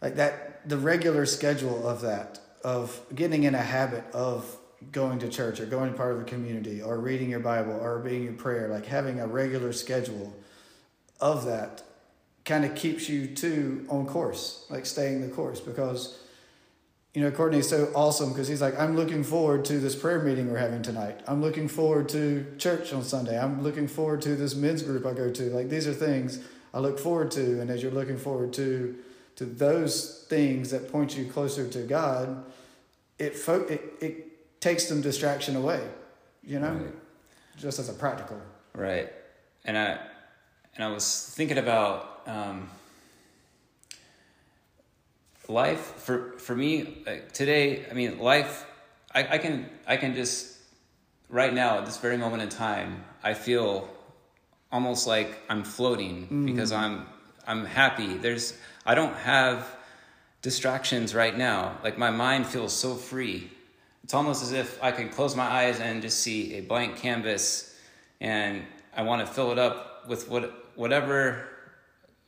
like 0.00 0.16
that, 0.16 0.55
the 0.66 0.76
regular 0.76 1.26
schedule 1.26 1.86
of 1.88 2.00
that, 2.02 2.40
of 2.64 3.00
getting 3.14 3.44
in 3.44 3.54
a 3.54 3.62
habit 3.62 4.04
of 4.12 4.56
going 4.92 5.18
to 5.20 5.28
church 5.28 5.60
or 5.60 5.66
going 5.66 5.94
part 5.94 6.12
of 6.12 6.20
a 6.20 6.24
community 6.24 6.82
or 6.82 6.98
reading 6.98 7.30
your 7.30 7.40
Bible 7.40 7.72
or 7.72 7.98
being 8.00 8.26
in 8.26 8.36
prayer, 8.36 8.68
like 8.68 8.86
having 8.86 9.20
a 9.20 9.26
regular 9.26 9.72
schedule 9.72 10.34
of 11.20 11.44
that 11.46 11.82
kind 12.44 12.64
of 12.64 12.74
keeps 12.74 13.08
you 13.08 13.26
too 13.26 13.86
on 13.88 14.06
course, 14.06 14.66
like 14.68 14.86
staying 14.86 15.22
the 15.22 15.28
course 15.28 15.60
because 15.60 16.18
you 17.14 17.22
know, 17.22 17.30
Courtney's 17.30 17.66
so 17.66 17.90
awesome 17.94 18.28
because 18.28 18.46
he's 18.46 18.60
like, 18.60 18.78
I'm 18.78 18.94
looking 18.94 19.24
forward 19.24 19.64
to 19.66 19.78
this 19.78 19.96
prayer 19.96 20.20
meeting 20.20 20.52
we're 20.52 20.58
having 20.58 20.82
tonight. 20.82 21.18
I'm 21.26 21.40
looking 21.40 21.66
forward 21.66 22.10
to 22.10 22.44
church 22.58 22.92
on 22.92 23.02
Sunday. 23.04 23.40
I'm 23.40 23.62
looking 23.62 23.88
forward 23.88 24.20
to 24.22 24.36
this 24.36 24.54
men's 24.54 24.82
group 24.82 25.06
I 25.06 25.14
go 25.14 25.32
to. 25.32 25.44
Like 25.44 25.70
these 25.70 25.88
are 25.88 25.94
things 25.94 26.40
I 26.74 26.80
look 26.80 26.98
forward 26.98 27.30
to, 27.30 27.62
and 27.62 27.70
as 27.70 27.82
you're 27.82 27.90
looking 27.90 28.18
forward 28.18 28.52
to 28.54 28.98
to 29.36 29.44
those 29.44 30.26
things 30.28 30.70
that 30.70 30.90
point 30.90 31.16
you 31.16 31.26
closer 31.26 31.68
to 31.68 31.82
God, 31.82 32.44
it 33.18 33.36
fo- 33.36 33.66
it, 33.66 33.82
it 34.00 34.60
takes 34.60 34.88
some 34.88 35.00
distraction 35.00 35.56
away, 35.56 35.86
you 36.42 36.58
know, 36.58 36.72
right. 36.72 36.94
just 37.56 37.78
as 37.78 37.88
a 37.88 37.92
practical. 37.92 38.40
Right, 38.74 39.12
and 39.64 39.78
I 39.78 39.98
and 40.74 40.84
I 40.84 40.88
was 40.88 41.32
thinking 41.34 41.58
about. 41.58 42.22
Um, 42.26 42.68
life 45.48 45.94
for 45.96 46.32
for 46.38 46.56
me 46.56 47.02
like 47.06 47.32
today 47.32 47.84
i 47.90 47.94
mean 47.94 48.18
life 48.18 48.66
I, 49.14 49.34
I 49.34 49.38
can 49.38 49.68
i 49.86 49.96
can 49.96 50.14
just 50.14 50.58
right 51.28 51.52
now 51.52 51.78
at 51.78 51.86
this 51.86 51.98
very 51.98 52.16
moment 52.16 52.42
in 52.42 52.48
time 52.48 53.04
i 53.22 53.34
feel 53.34 53.88
almost 54.72 55.06
like 55.06 55.38
i'm 55.48 55.62
floating 55.62 56.26
mm. 56.28 56.46
because 56.46 56.72
i'm 56.72 57.06
i'm 57.46 57.64
happy 57.64 58.16
there's 58.16 58.58
i 58.86 58.94
don't 58.94 59.16
have 59.16 59.76
distractions 60.42 61.14
right 61.14 61.36
now 61.36 61.76
like 61.82 61.98
my 61.98 62.10
mind 62.10 62.46
feels 62.46 62.72
so 62.72 62.94
free 62.94 63.50
it's 64.04 64.14
almost 64.14 64.42
as 64.42 64.52
if 64.52 64.82
i 64.82 64.90
could 64.90 65.10
close 65.10 65.36
my 65.36 65.46
eyes 65.46 65.80
and 65.80 66.02
just 66.02 66.20
see 66.20 66.54
a 66.54 66.60
blank 66.60 66.96
canvas 66.96 67.76
and 68.20 68.62
i 68.96 69.02
want 69.02 69.26
to 69.26 69.32
fill 69.32 69.52
it 69.52 69.58
up 69.58 70.08
with 70.08 70.28
what 70.28 70.72
whatever 70.76 71.48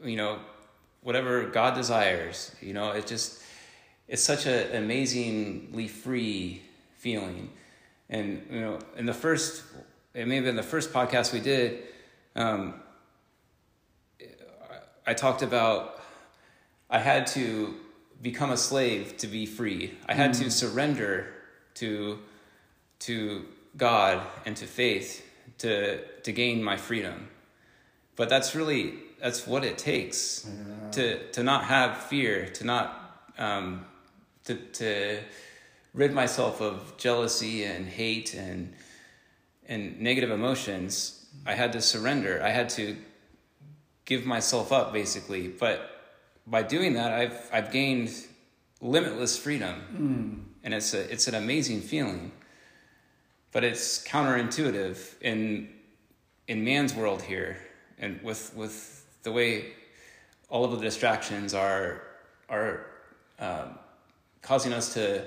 you 0.03 0.17
know 0.17 0.39
whatever 1.03 1.45
God 1.45 1.75
desires. 1.75 2.55
You 2.61 2.75
know, 2.75 2.91
it 2.91 3.07
just 3.07 3.43
it's 4.09 4.23
such 4.23 4.47
an 4.47 4.75
amazingly 4.77 5.89
free 5.89 6.63
feeling. 6.97 7.51
And 8.11 8.47
you 8.51 8.61
know, 8.61 8.79
in 8.97 9.07
the 9.07 9.15
first, 9.15 9.63
it 10.15 10.27
may 10.27 10.37
have 10.37 10.45
been 10.45 10.57
the 10.57 10.63
first 10.63 10.93
podcast 10.93 11.33
we 11.33 11.41
did. 11.41 11.83
Um, 12.35 12.75
I 15.07 15.15
talked 15.15 15.43
about 15.43 15.98
I 16.91 16.99
had 16.99 17.27
to 17.29 17.75
become 18.21 18.51
a 18.51 18.57
slave 18.57 19.17
to 19.19 19.27
be 19.27 19.47
free. 19.47 19.95
I 20.07 20.15
had 20.15 20.33
mm. 20.33 20.43
to 20.43 20.51
surrender 20.51 21.33
to 21.75 22.19
to 23.01 23.45
God 23.77 24.27
and 24.45 24.57
to 24.57 24.67
faith 24.67 25.25
to 25.59 25.99
to 26.23 26.33
gain 26.33 26.63
my 26.63 26.77
freedom. 26.77 27.29
But 28.17 28.29
that's 28.29 28.55
really 28.55 28.95
that's 29.21 29.47
what 29.47 29.65
it 29.65 29.79
takes 29.79 30.47
yeah. 30.47 30.91
to 30.93 31.33
to 31.33 31.43
not 31.43 31.65
have 31.65 31.99
fear, 31.99 32.49
to 32.55 32.65
not 32.65 33.31
um, 33.39 33.87
to 34.45 34.55
to 34.55 35.21
rid 35.95 36.13
myself 36.13 36.61
of 36.61 36.97
jealousy 36.97 37.65
and 37.65 37.87
hate 37.87 38.35
and 38.35 38.75
and 39.67 40.01
negative 40.01 40.31
emotions. 40.31 41.27
I 41.47 41.55
had 41.55 41.73
to 41.73 41.81
surrender. 41.81 42.41
I 42.43 42.51
had 42.51 42.69
to 42.71 42.97
give 44.05 44.25
myself 44.25 44.73
up, 44.73 44.93
basically. 44.93 45.49
But 45.49 45.88
by 46.51 46.63
doing 46.63 46.95
that, 46.95 47.13
I've 47.13 47.51
I've 47.53 47.71
gained 47.71 48.11
limitless 48.81 49.39
freedom, 49.39 49.75
mm. 49.93 50.65
and 50.65 50.75
it's 50.75 50.95
a 50.95 51.11
it's 51.13 51.29
an 51.29 51.35
amazing 51.35 51.81
feeling. 51.81 52.33
But 53.53 53.65
it's 53.65 54.05
counterintuitive 54.05 55.21
in 55.21 55.69
in 56.47 56.65
man's 56.65 56.95
world 56.95 57.23
here, 57.23 57.59
and 57.99 58.23
with 58.23 58.53
with 58.55 59.07
the 59.23 59.33
way 59.33 59.73
all 60.49 60.65
of 60.65 60.73
the 60.73 60.79
distractions 60.79 61.55
are 61.55 62.03
are 62.49 62.87
um, 63.39 63.79
causing 64.43 64.73
us 64.73 64.95
to 64.95 65.27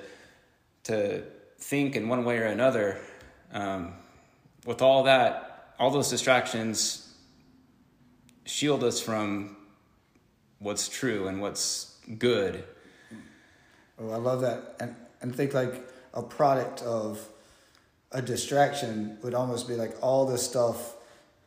to 0.83 1.23
think 1.59 1.95
in 1.95 2.09
one 2.09 2.25
way 2.25 2.37
or 2.39 2.45
another. 2.45 2.99
Um, 3.53 3.93
with 4.65 4.81
all 4.81 5.03
that, 5.03 5.73
all 5.79 5.89
those 5.89 6.09
distractions 6.09 7.13
shield 8.45 8.83
us 8.83 8.99
from 9.01 9.57
what's 10.61 10.87
true 10.87 11.27
and 11.27 11.41
what's 11.41 11.97
good. 12.17 12.63
Oh, 13.99 14.11
I 14.11 14.17
love 14.17 14.41
that, 14.41 14.75
and 14.79 14.95
and 15.21 15.35
think 15.35 15.53
like 15.53 15.83
a 16.13 16.21
product 16.21 16.81
of 16.81 17.19
a 18.11 18.21
distraction 18.21 19.17
would 19.21 19.33
almost 19.33 19.67
be 19.67 19.75
like 19.75 19.95
all 20.01 20.25
this 20.25 20.43
stuff 20.43 20.95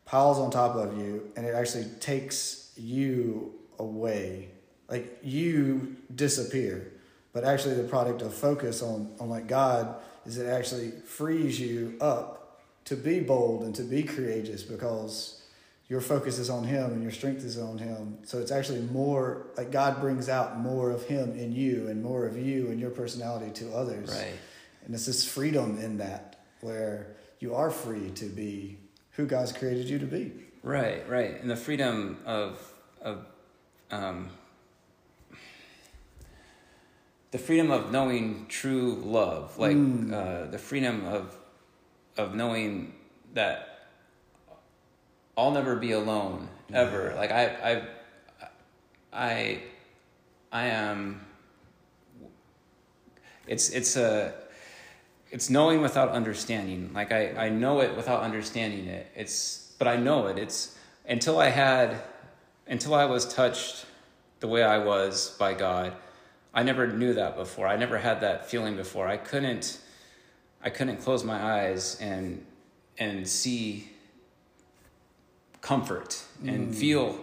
piles 0.05 0.39
on 0.39 0.51
top 0.51 0.77
of 0.77 0.97
you 0.97 1.31
and 1.37 1.47
it 1.47 1.55
actually 1.55 1.85
takes 2.01 2.73
you 2.77 3.55
away. 3.79 4.49
Like 4.89 5.19
you 5.23 5.97
disappear. 6.15 6.93
But 7.33 7.45
actually 7.45 7.75
the 7.75 7.89
product 7.89 8.23
of 8.23 8.33
focus 8.33 8.83
on 8.83 9.15
on 9.19 9.29
like 9.29 9.47
god 9.47 9.97
is 10.25 10.39
it 10.39 10.47
actually 10.47 10.91
frees 10.91 11.61
you 11.61 11.97
up 12.01 12.61
to 12.87 12.97
be 12.97 13.21
bold 13.21 13.65
and 13.65 13.75
to 13.75 13.83
be 13.83 14.03
courageous 14.03 14.63
because 14.63 15.43
your 15.89 16.01
focus 16.01 16.39
is 16.39 16.49
on 16.49 16.65
him 16.65 16.93
and 16.93 17.03
your 17.03 17.13
strength 17.13 17.45
is 17.45 17.59
on 17.59 17.79
him 17.79 18.19
so 18.25 18.39
it's 18.39 18.51
actually 18.51 18.81
more 18.81 19.47
like 19.57 19.71
god 19.71 20.01
brings 20.01 20.29
out 20.29 20.59
more 20.59 20.91
of 20.91 21.05
him 21.05 21.33
in 21.33 21.53
you 21.53 21.89
and 21.89 22.03
more 22.03 22.27
of 22.27 22.37
you 22.37 22.69
and 22.69 22.81
your 22.81 22.91
personality 22.91 23.51
to 23.53 23.73
others 23.75 24.11
right 24.11 24.35
and 24.85 24.95
it's 24.95 25.07
this 25.07 25.25
freedom 25.25 25.79
in 25.79 25.99
that 25.99 26.45
where 26.61 27.17
you 27.39 27.55
are 27.55 27.71
free 27.71 28.11
to 28.11 28.27
be 28.27 28.79
who 29.13 29.27
God's 29.27 29.53
created 29.53 29.89
you 29.89 29.99
to 29.99 30.07
be. 30.07 30.33
Right, 30.63 31.09
right, 31.09 31.41
and 31.41 31.51
the 31.51 31.57
freedom 31.57 32.19
of 32.25 32.73
of 33.03 33.27
um, 33.91 34.31
the 37.31 37.39
freedom 37.39 37.71
of 37.71 37.93
knowing 37.93 38.47
true 38.49 39.03
love, 39.05 39.59
like 39.59 39.77
mm. 39.77 40.13
uh, 40.13 40.51
the 40.51 40.59
freedom 40.59 41.05
of 41.05 41.37
of 42.17 42.35
knowing 42.35 42.95
that 43.35 43.74
I'll 45.37 45.51
never 45.51 45.77
be 45.77 45.93
alone 45.93 46.49
ever. 46.73 47.15
Like 47.17 47.33
I, 47.33 47.83
I, 49.13 49.27
I, 49.27 49.63
I 50.53 50.67
am. 50.67 51.21
It's 53.47 53.71
it's 53.71 53.97
a 53.97 54.35
it's 55.31 55.51
knowing 55.51 55.83
without 55.83 56.11
understanding. 56.11 56.93
Like 56.95 57.13
I, 57.13 57.47
I 57.47 57.49
know 57.49 57.81
it 57.81 57.97
without 57.97 58.21
understanding 58.23 58.87
it. 58.87 59.09
It's 59.15 59.75
but 59.79 59.89
I 59.89 59.97
know 59.97 60.29
it. 60.29 60.39
It's 60.39 60.79
until 61.07 61.39
I 61.39 61.49
had 61.49 62.01
until 62.67 62.95
I 62.95 63.05
was 63.05 63.27
touched 63.27 63.87
the 64.41 64.47
way 64.47 64.63
I 64.63 64.79
was 64.79 65.31
by 65.39 65.55
God. 65.55 65.95
I 66.55 66.63
never 66.63 66.87
knew 66.87 67.15
that 67.15 67.37
before. 67.37 67.67
I 67.67 67.77
never 67.77 67.99
had 67.99 68.21
that 68.21 68.49
feeling 68.49 68.77
before. 68.77 69.09
I 69.09 69.17
couldn't 69.17 69.81
I 70.63 70.71
couldn't 70.71 70.99
close 70.99 71.25
my 71.25 71.43
eyes 71.43 71.99
and 72.01 72.47
and 72.97 73.29
see 73.29 73.91
comfort 75.65 76.23
and 76.45 76.69
mm. 76.69 76.75
feel 76.75 77.19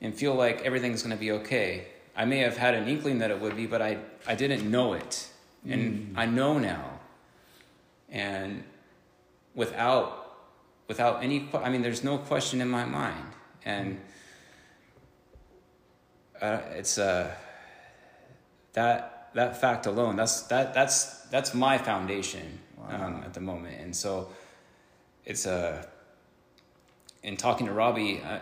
and 0.00 0.14
feel 0.14 0.34
like 0.34 0.62
everything's 0.62 1.02
going 1.02 1.16
to 1.16 1.20
be 1.20 1.32
okay. 1.32 1.88
I 2.14 2.24
may 2.24 2.38
have 2.38 2.56
had 2.56 2.74
an 2.74 2.88
inkling 2.88 3.18
that 3.18 3.30
it 3.30 3.40
would 3.40 3.56
be, 3.56 3.66
but 3.66 3.80
I 3.82 3.98
I 4.26 4.34
didn't 4.34 4.70
know 4.70 4.92
it. 4.92 5.28
And 5.68 5.82
mm. 5.82 6.18
I 6.22 6.26
know 6.26 6.58
now 6.58 6.96
and 8.08 8.62
without 9.54 10.38
without 10.88 11.22
any 11.22 11.48
i 11.54 11.68
mean 11.68 11.82
there's 11.82 12.04
no 12.04 12.18
question 12.18 12.60
in 12.60 12.68
my 12.68 12.84
mind 12.84 13.26
and 13.64 14.00
uh, 16.40 16.60
it's 16.72 16.98
uh, 16.98 17.34
that 18.74 19.30
that 19.34 19.58
fact 19.60 19.86
alone 19.86 20.16
that's 20.16 20.42
that 20.42 20.74
that's 20.74 21.22
that's 21.30 21.54
my 21.54 21.78
foundation 21.78 22.58
wow. 22.76 23.06
um, 23.06 23.22
at 23.24 23.32
the 23.32 23.40
moment 23.40 23.74
and 23.80 23.96
so 23.96 24.28
it's 25.24 25.46
a 25.46 25.52
uh, 25.52 25.82
in 27.22 27.36
talking 27.36 27.66
to 27.66 27.72
robbie 27.72 28.22
I, 28.22 28.40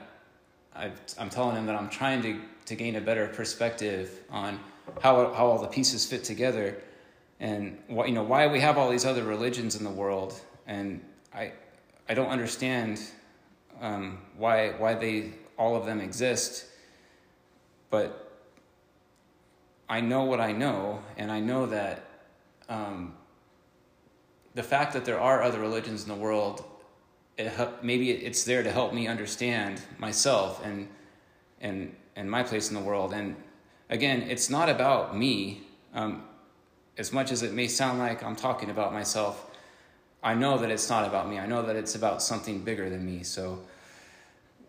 i 0.75 0.91
am 1.19 1.31
telling 1.31 1.57
him 1.57 1.67
that 1.67 1.77
i'm 1.77 1.89
trying 1.89 2.23
to 2.23 2.41
to 2.67 2.75
gain 2.75 2.97
a 2.97 3.01
better 3.01 3.29
perspective 3.29 4.23
on 4.31 4.59
how 5.01 5.33
how 5.33 5.47
all 5.47 5.59
the 5.59 5.69
pieces 5.69 6.07
fit 6.07 6.25
together 6.25 6.83
and 7.41 7.79
what 7.89 8.09
you 8.09 8.15
know 8.15 8.23
why 8.23 8.47
we 8.47 8.61
have 8.61 8.79
all 8.79 8.91
these 8.91 9.05
other 9.05 9.25
religions 9.25 9.77
in 9.77 9.85
the 9.85 9.91
world. 9.91 10.41
And 10.67 11.01
i 11.35 11.53
i 12.09 12.15
don't 12.15 12.29
understand 12.29 13.01
um, 13.81 14.19
why 14.37 14.71
why 14.71 14.95
they 14.95 15.33
all 15.59 15.77
of 15.77 15.87
them 15.87 16.01
exist. 16.01 16.67
But 17.91 18.21
i 19.89 20.01
know 20.01 20.25
what 20.25 20.41
i 20.41 20.53
know 20.53 21.03
and 21.19 21.31
i 21.31 21.41
know 21.41 21.67
that 21.67 22.05
um, 22.69 23.15
the 24.55 24.63
fact 24.63 24.95
that 24.95 25.05
there 25.05 25.21
are 25.21 25.43
other 25.43 25.61
religions 25.61 26.03
in 26.03 26.09
the 26.09 26.15
world 26.15 26.65
it, 27.37 27.53
maybe 27.83 28.11
it's 28.11 28.45
there 28.45 28.63
to 28.63 28.71
help 28.71 28.93
me 28.93 29.09
understand 29.09 29.81
myself 29.99 30.65
and 30.65 30.89
and 31.61 31.95
and 32.17 32.31
my 32.31 32.43
place 32.43 32.69
in 32.69 32.75
the 32.75 32.81
world. 32.81 33.13
And 33.13 33.37
again, 33.91 34.23
it's 34.23 34.49
not 34.51 34.69
about 34.69 35.17
me. 35.17 35.63
Um, 35.95 36.25
as 36.97 37.13
much 37.13 37.33
as 37.33 37.43
it 37.43 37.53
may 37.53 37.67
sound 37.67 37.99
like 37.99 38.23
I'm 38.23 38.37
talking 38.37 38.71
about 38.71 38.93
myself, 38.93 39.51
I 40.23 40.35
know 40.35 40.59
that 40.59 40.71
it's 40.71 40.89
not 40.89 41.07
about 41.07 41.29
me. 41.29 41.39
I 41.39 41.47
know 41.47 41.63
that 41.63 41.75
it's 41.75 41.97
about 41.97 42.23
something 42.23 42.61
bigger 42.61 42.89
than 42.89 43.05
me. 43.05 43.25
So, 43.25 43.61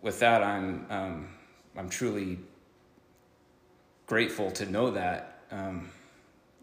with 0.02 0.18
that, 0.20 0.42
I'm 0.42 0.86
um, 0.90 1.28
I'm 1.76 1.88
truly 1.88 2.38
grateful 4.06 4.50
to 4.52 4.66
know 4.66 4.90
that. 4.90 5.42
Um, 5.50 5.90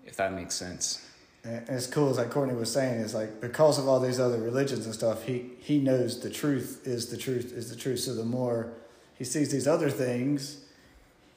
if 0.05 0.17
that 0.17 0.33
makes 0.33 0.55
sense. 0.55 1.02
And 1.45 1.67
it's 1.67 1.87
cool, 1.87 2.09
as 2.09 2.17
like 2.17 2.29
Courtney 2.29 2.55
was 2.55 2.71
saying, 2.71 3.01
is 3.01 3.13
like 3.13 3.41
because 3.41 3.77
of 3.77 3.87
all 3.87 3.99
these 3.99 4.19
other 4.19 4.37
religions 4.39 4.85
and 4.85 4.93
stuff, 4.93 5.23
he 5.23 5.51
he 5.59 5.77
knows 5.77 6.21
the 6.21 6.29
truth 6.29 6.81
is 6.85 7.07
the 7.07 7.17
truth 7.17 7.51
is 7.51 7.69
the 7.69 7.75
truth. 7.75 7.99
So 7.99 8.15
the 8.15 8.23
more 8.23 8.71
he 9.15 9.25
sees 9.25 9.51
these 9.51 9.67
other 9.67 9.89
things, 9.89 10.63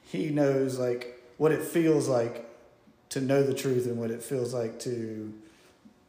he 0.02 0.30
knows 0.30 0.78
like 0.78 1.20
what 1.38 1.50
it 1.52 1.62
feels 1.62 2.06
like 2.08 2.48
to 3.10 3.20
know 3.20 3.42
the 3.42 3.54
truth 3.54 3.86
and 3.86 3.98
what 3.98 4.10
it 4.10 4.22
feels 4.22 4.54
like 4.54 4.78
to 4.80 5.32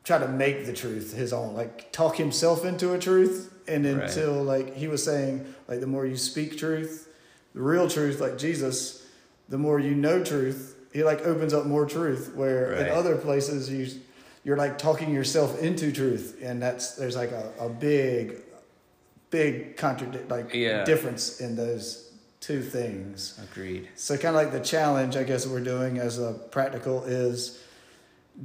try 0.04 0.18
to 0.20 0.27
make 0.27 0.66
the 0.66 0.74
truth 0.74 1.13
his 1.13 1.34
own, 1.34 1.54
like 1.56 1.92
talk 1.92 2.16
himself 2.18 2.63
into 2.66 2.94
a 2.94 3.00
truth. 3.00 3.54
And 3.68 3.86
Right. 3.86 4.04
until 4.04 4.44
like 4.44 4.75
he 4.75 4.88
was 4.88 5.04
saying, 5.04 5.54
like 5.68 5.82
the 5.82 5.88
more 5.88 6.06
you 6.06 6.16
speak 6.16 6.58
truth, 6.58 7.10
the 7.54 7.62
real 7.62 7.89
truth, 7.89 8.22
like 8.22 8.38
Jesus, 8.38 9.06
the 9.50 9.58
more 9.58 9.80
you 9.80 9.94
know 9.96 10.24
truth, 10.24 10.75
he 10.94 11.03
like 11.03 11.22
opens 11.22 11.53
up 11.53 11.65
more 11.65 11.86
truth. 11.86 12.34
Where 12.36 12.74
in 12.74 12.89
other 12.89 13.15
places 13.15 13.70
you 13.70 13.88
you're 14.44 14.58
like 14.58 14.77
talking 14.77 15.13
yourself 15.13 15.60
into 15.62 15.91
truth, 15.91 16.39
and 16.41 16.62
that's 16.62 16.96
there's 16.96 17.15
like 17.15 17.32
a, 17.32 17.51
a 17.60 17.70
big, 17.70 18.38
big 19.29 19.77
contradict 19.77 20.29
like 20.29 20.53
Yeah. 20.53 20.86
difference 20.86 21.39
in 21.41 21.56
those 21.56 22.10
two 22.39 22.62
things. 22.62 23.38
Agreed. 23.51 23.89
So 23.96 24.15
kind 24.15 24.36
of 24.36 24.41
like 24.41 24.51
the 24.53 24.60
challenge, 24.62 25.17
I 25.17 25.24
guess 25.24 25.46
we're 25.46 25.60
doing 25.60 25.98
as 25.98 26.17
a 26.20 26.34
practical 26.51 27.03
is, 27.03 27.62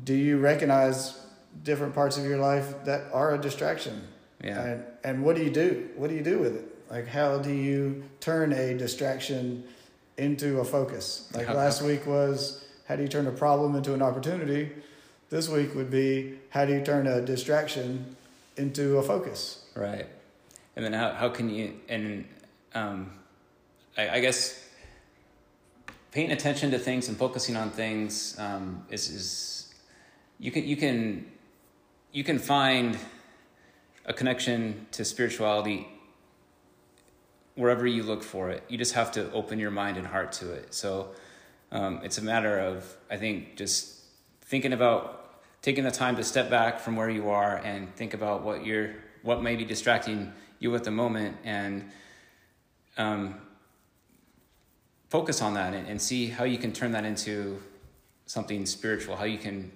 do 0.02 0.14
you 0.14 0.38
recognize 0.38 1.24
different 1.62 1.94
parts 1.94 2.16
of 2.16 2.24
your 2.24 2.38
life 2.38 2.84
that 2.84 3.02
are 3.12 3.34
a 3.34 3.38
distraction? 3.38 4.02
Yeah. 4.42 4.60
And 4.60 4.84
and 5.04 5.22
what 5.24 5.36
do 5.36 5.44
you 5.44 5.50
do? 5.50 5.88
What 5.96 6.08
do 6.10 6.16
you 6.16 6.22
do 6.24 6.38
with 6.38 6.56
it? 6.56 6.64
Like 6.90 7.06
how 7.06 7.38
do 7.38 7.52
you 7.52 8.02
turn 8.20 8.52
a 8.52 8.76
distraction 8.76 9.64
into 10.22 10.60
a 10.60 10.64
focus? 10.64 11.28
Like 11.34 11.48
last 11.48 11.82
week 11.82 12.06
was 12.06 12.64
how 12.86 12.96
do 12.96 13.02
you 13.02 13.08
turn 13.08 13.26
a 13.26 13.32
problem 13.32 13.74
into 13.74 13.94
an 13.94 14.02
opportunity? 14.02 14.70
This 15.30 15.48
week 15.48 15.74
would 15.74 15.90
be 15.90 16.38
how 16.50 16.64
do 16.64 16.72
you 16.72 16.82
turn 16.82 17.06
a 17.06 17.20
distraction 17.20 18.16
into 18.56 18.98
a 18.98 19.02
focus? 19.02 19.64
Right. 19.74 20.06
And 20.76 20.84
then 20.84 20.92
how, 20.92 21.12
how 21.12 21.28
can 21.28 21.50
you, 21.50 21.74
and 21.88 22.24
um, 22.74 23.10
I, 23.96 24.08
I 24.08 24.20
guess 24.20 24.68
paying 26.12 26.32
attention 26.32 26.70
to 26.70 26.78
things 26.78 27.08
and 27.08 27.16
focusing 27.16 27.56
on 27.56 27.70
things 27.70 28.36
um, 28.38 28.84
is, 28.90 29.10
is, 29.10 29.74
you 30.38 30.50
can, 30.50 30.64
you 30.64 30.76
can, 30.76 31.26
you 32.12 32.24
can 32.24 32.38
find 32.38 32.98
a 34.04 34.12
connection 34.12 34.86
to 34.92 35.04
spirituality 35.04 35.86
wherever 37.54 37.86
you 37.86 38.02
look 38.02 38.22
for 38.22 38.50
it. 38.50 38.62
You 38.68 38.78
just 38.78 38.94
have 38.94 39.12
to 39.12 39.30
open 39.32 39.58
your 39.58 39.70
mind 39.70 39.96
and 39.96 40.06
heart 40.06 40.32
to 40.32 40.52
it. 40.52 40.74
So 40.74 41.10
um, 41.70 42.00
it's 42.02 42.18
a 42.18 42.22
matter 42.22 42.58
of, 42.58 42.96
I 43.10 43.16
think, 43.16 43.56
just 43.56 43.98
thinking 44.42 44.72
about 44.72 45.40
taking 45.62 45.84
the 45.84 45.90
time 45.90 46.16
to 46.16 46.24
step 46.24 46.50
back 46.50 46.80
from 46.80 46.96
where 46.96 47.10
you 47.10 47.30
are 47.30 47.56
and 47.56 47.94
think 47.94 48.14
about 48.14 48.42
what 48.42 48.64
you're, 48.64 48.94
what 49.22 49.42
may 49.42 49.56
be 49.56 49.64
distracting 49.64 50.32
you 50.58 50.74
at 50.74 50.84
the 50.84 50.90
moment, 50.90 51.36
and 51.44 51.90
um, 52.96 53.34
focus 55.08 55.42
on 55.42 55.54
that 55.54 55.74
and, 55.74 55.86
and 55.88 56.00
see 56.00 56.26
how 56.26 56.44
you 56.44 56.58
can 56.58 56.72
turn 56.72 56.92
that 56.92 57.04
into 57.04 57.60
something 58.26 58.64
spiritual. 58.66 59.16
How 59.16 59.24
you 59.24 59.38
can, 59.38 59.72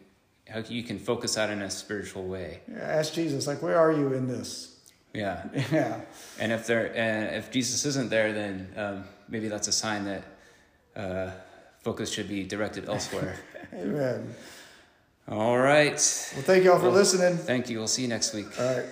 how 0.48 0.60
you 0.60 0.82
can 0.82 0.98
focus 0.98 1.34
that 1.34 1.50
in 1.50 1.62
a 1.62 1.70
spiritual 1.70 2.24
way. 2.24 2.60
Yeah, 2.70 2.78
ask 2.78 3.12
Jesus, 3.12 3.46
like, 3.46 3.62
where 3.62 3.78
are 3.78 3.92
you 3.92 4.12
in 4.12 4.28
this? 4.28 4.75
Yeah. 5.14 5.44
Yeah. 5.72 6.00
And 6.38 6.52
if 6.52 6.66
there, 6.66 6.94
and 6.96 7.34
if 7.36 7.50
Jesus 7.50 7.84
isn't 7.86 8.10
there, 8.10 8.32
then 8.32 8.68
um, 8.76 9.04
maybe 9.28 9.48
that's 9.48 9.68
a 9.68 9.72
sign 9.72 10.04
that 10.04 10.22
uh, 10.94 11.30
focus 11.80 12.10
should 12.12 12.28
be 12.28 12.44
directed 12.44 12.88
elsewhere. 12.88 13.36
Amen. 13.74 14.34
All 15.28 15.58
right. 15.58 15.92
Well, 16.34 16.42
thank 16.44 16.64
y'all 16.64 16.78
for 16.78 16.84
Well, 16.86 16.92
listening. 16.94 17.36
Thank 17.38 17.68
you. 17.70 17.78
We'll 17.78 17.88
see 17.88 18.02
you 18.02 18.08
next 18.08 18.34
week. 18.34 18.46
All 18.60 18.74
right. 18.76 18.86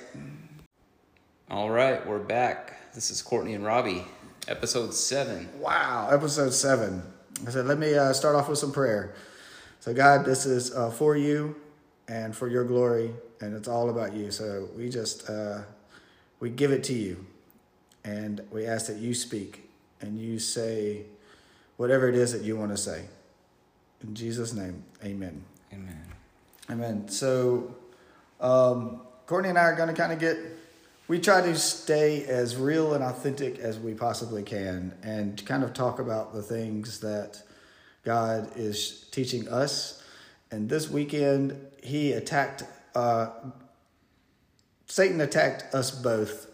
All 1.51 1.71
right, 1.71 2.05
we're 2.07 2.19
back. 2.19 2.93
This 2.95 3.11
is 3.11 3.21
Courtney 3.21 3.55
and 3.55 3.65
Robbie, 3.65 4.05
episode 4.49 4.95
seven. 4.95 5.49
Wow, 5.61 6.09
episode 6.11 6.53
seven. 6.55 7.03
I 7.47 7.51
said, 7.51 7.67
let 7.67 7.79
me 7.79 7.95
uh, 7.95 8.13
start 8.15 8.35
off 8.35 8.49
with 8.49 8.59
some 8.59 8.73
prayer. 8.73 9.15
So, 9.81 9.93
God, 9.93 10.25
this 10.25 10.47
is 10.47 10.75
uh, 10.75 10.91
for 10.91 11.17
you 11.17 11.55
and 12.09 12.35
for 12.35 12.49
your 12.49 12.65
glory, 12.65 13.13
and 13.41 13.55
it's 13.55 13.69
all 13.69 13.91
about 13.91 14.15
you. 14.15 14.31
So, 14.31 14.69
we 14.77 14.89
just 14.89 15.29
uh, 15.29 15.61
we 16.45 16.51
give 16.51 16.73
it 16.73 16.85
to 16.85 16.93
you, 16.93 17.25
and 18.05 18.43
we 18.51 18.67
ask 18.67 18.87
that 18.89 18.99
you 18.99 19.15
speak 19.15 19.67
and 20.03 20.19
you 20.21 20.39
say 20.39 21.01
whatever 21.79 22.07
it 22.07 22.15
is 22.15 22.35
that 22.35 22.43
you 22.43 22.55
want 22.55 22.71
to 22.71 22.77
say. 22.77 23.05
In 24.03 24.15
Jesus' 24.15 24.53
name, 24.53 24.85
Amen. 25.03 25.43
Amen. 25.73 26.05
Amen. 26.69 27.09
So, 27.09 27.75
um, 28.43 29.01
Courtney 29.25 29.49
and 29.49 29.59
I 29.59 29.63
are 29.63 29.75
going 29.75 29.89
to 29.89 29.95
kind 29.95 30.13
of 30.13 30.19
get, 30.19 30.37
we 31.09 31.19
try 31.19 31.41
to 31.41 31.57
stay 31.57 32.27
as 32.27 32.57
real 32.57 32.93
and 32.93 33.03
authentic 33.03 33.59
as 33.59 33.79
we 33.79 33.95
possibly 33.95 34.43
can 34.43 34.93
and 35.03 35.43
kind 35.47 35.65
of 35.65 35.73
talk 35.73 35.99
about 35.99 36.35
the 36.35 36.43
things 36.43 37.01
that 37.01 37.43
God 38.05 38.51
is 38.55 39.07
teaching 39.11 39.49
us. 39.49 40.03
And 40.51 40.69
this 40.69 40.91
weekend, 40.91 41.57
he 41.83 42.13
attacked, 42.13 42.65
uh, 42.95 43.31
Satan 44.95 45.21
attacked 45.23 45.75
us 45.75 45.91
both 45.91 46.47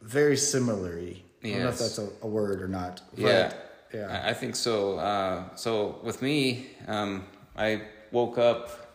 very 0.00 0.36
similarly. 0.36 1.24
I 1.42 1.48
don't 1.48 1.62
know 1.62 1.68
if 1.68 1.80
that's 1.80 1.98
a, 1.98 2.08
a 2.22 2.28
word 2.28 2.62
or 2.62 2.68
not. 2.68 3.00
Yeah. 3.16 3.48
but, 3.48 3.88
yeah. 3.92 4.22
I 4.24 4.30
I 4.30 4.34
think 4.34 4.54
so. 4.54 4.98
Uh, 5.00 5.56
so 5.56 5.98
with 6.04 6.22
me, 6.22 6.68
um, 6.86 7.26
I 7.56 7.82
woke 8.12 8.38
up 8.38 8.94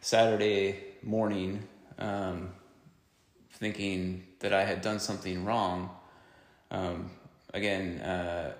Saturday 0.00 0.78
morning 1.02 1.64
um, 1.98 2.54
thinking 3.52 4.24
that 4.38 4.54
I 4.54 4.64
had 4.64 4.80
done 4.80 5.00
something 5.00 5.44
wrong. 5.44 5.90
Um, 6.70 7.10
again, 7.52 8.00
uh, 8.00 8.54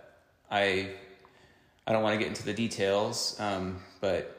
I 0.50 0.90
I 1.86 1.92
don't 1.94 2.02
want 2.02 2.12
to 2.12 2.18
get 2.18 2.28
into 2.28 2.44
the 2.44 2.52
details, 2.52 3.40
um, 3.40 3.80
but 4.02 4.33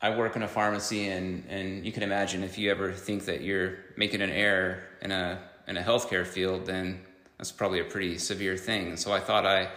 I 0.00 0.16
work 0.16 0.36
in 0.36 0.42
a 0.42 0.48
pharmacy, 0.48 1.08
and, 1.08 1.44
and 1.48 1.84
you 1.84 1.90
can 1.90 2.04
imagine 2.04 2.44
if 2.44 2.56
you 2.56 2.70
ever 2.70 2.92
think 2.92 3.24
that 3.24 3.40
you're 3.40 3.78
making 3.96 4.22
an 4.22 4.30
error 4.30 4.84
in 5.02 5.10
a 5.10 5.40
in 5.66 5.76
a 5.76 5.82
healthcare 5.82 6.26
field, 6.26 6.64
then 6.64 7.00
that's 7.36 7.52
probably 7.52 7.80
a 7.80 7.84
pretty 7.84 8.16
severe 8.16 8.56
thing. 8.56 8.96
So 8.96 9.12
I 9.12 9.20
thought 9.20 9.44
I 9.44 9.70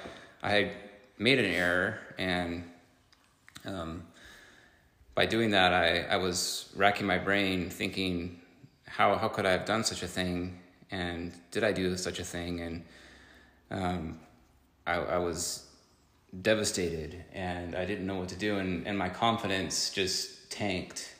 I 0.43 0.51
had 0.51 0.71
made 1.17 1.39
an 1.39 1.45
error, 1.45 1.99
and 2.17 2.63
um, 3.65 4.03
by 5.15 5.25
doing 5.25 5.51
that, 5.51 5.73
I, 5.73 6.01
I 6.01 6.17
was 6.17 6.71
racking 6.75 7.07
my 7.07 7.17
brain 7.17 7.69
thinking, 7.69 8.39
how 8.85 9.15
how 9.17 9.27
could 9.27 9.47
I 9.47 9.51
have 9.51 9.65
done 9.65 9.83
such 9.83 10.03
a 10.03 10.07
thing, 10.07 10.59
and 10.91 11.33
did 11.49 11.63
I 11.63 11.71
do 11.71 11.97
such 11.97 12.19
a 12.19 12.23
thing, 12.23 12.61
and 12.61 12.83
um, 13.71 14.19
I, 14.85 14.95
I 14.95 15.17
was 15.17 15.65
devastated 16.39 17.25
and 17.33 17.75
I 17.75 17.85
didn't 17.85 18.05
know 18.05 18.15
what 18.15 18.29
to 18.29 18.35
do 18.35 18.57
and, 18.57 18.87
and 18.87 18.97
my 18.97 19.09
confidence 19.09 19.89
just 19.89 20.49
tanked. 20.51 21.13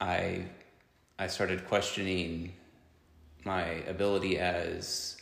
I 0.00 0.44
I 1.18 1.26
started 1.26 1.68
questioning 1.68 2.54
my 3.44 3.64
ability 3.86 4.38
as 4.38 5.16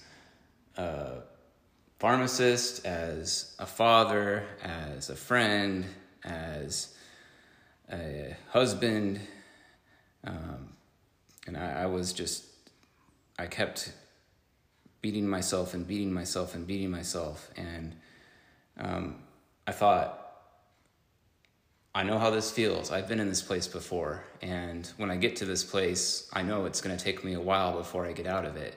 a 0.76 1.22
pharmacist, 1.98 2.86
as 2.86 3.54
a 3.58 3.66
father, 3.66 4.44
as 4.62 5.10
a 5.10 5.16
friend, 5.16 5.84
as 6.24 6.94
a 7.92 8.36
husband. 8.48 9.20
Um, 10.24 10.70
and 11.46 11.56
I, 11.56 11.82
I 11.82 11.86
was 11.86 12.12
just, 12.12 12.44
I 13.38 13.46
kept 13.46 13.92
beating 15.02 15.26
myself 15.26 15.74
and 15.74 15.86
beating 15.86 16.12
myself 16.12 16.54
and 16.54 16.66
beating 16.66 16.90
myself. 16.90 17.50
And 17.56 17.94
um, 18.78 19.22
I 19.66 19.72
thought, 19.72 20.16
I 21.94 22.04
know 22.04 22.18
how 22.18 22.30
this 22.30 22.50
feels. 22.50 22.92
I've 22.92 23.08
been 23.08 23.20
in 23.20 23.28
this 23.28 23.42
place 23.42 23.66
before. 23.66 24.22
And 24.42 24.86
when 24.96 25.10
I 25.10 25.16
get 25.16 25.36
to 25.36 25.44
this 25.44 25.64
place, 25.64 26.28
I 26.32 26.42
know 26.42 26.66
it's 26.66 26.80
going 26.80 26.96
to 26.96 27.02
take 27.02 27.24
me 27.24 27.34
a 27.34 27.40
while 27.40 27.76
before 27.76 28.06
I 28.06 28.12
get 28.12 28.26
out 28.26 28.44
of 28.44 28.56
it 28.56 28.76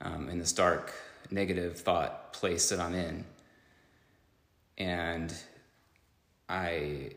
um, 0.00 0.28
in 0.28 0.38
this 0.38 0.52
dark, 0.52 0.92
negative 1.30 1.78
thought 1.78 2.32
place 2.32 2.68
that 2.70 2.80
I'm 2.80 2.94
in. 2.94 3.24
And 4.76 5.32
I 6.48 7.10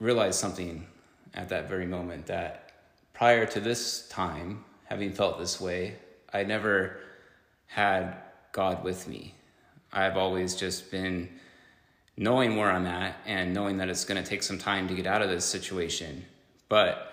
realized 0.00 0.40
something 0.40 0.86
at 1.34 1.48
that 1.50 1.68
very 1.68 1.86
moment 1.86 2.26
that 2.26 2.72
prior 3.12 3.46
to 3.46 3.60
this 3.60 4.08
time, 4.08 4.64
having 4.84 5.12
felt 5.12 5.38
this 5.38 5.60
way. 5.60 5.96
I 6.32 6.44
never 6.44 6.98
had 7.66 8.16
God 8.52 8.84
with 8.84 9.08
me. 9.08 9.34
I've 9.92 10.16
always 10.16 10.54
just 10.54 10.90
been 10.90 11.28
knowing 12.16 12.56
where 12.56 12.70
I'm 12.70 12.86
at 12.86 13.16
and 13.26 13.52
knowing 13.52 13.78
that 13.78 13.88
it's 13.88 14.04
going 14.04 14.22
to 14.22 14.28
take 14.28 14.42
some 14.42 14.58
time 14.58 14.88
to 14.88 14.94
get 14.94 15.06
out 15.06 15.22
of 15.22 15.28
this 15.28 15.44
situation. 15.44 16.24
But 16.68 17.12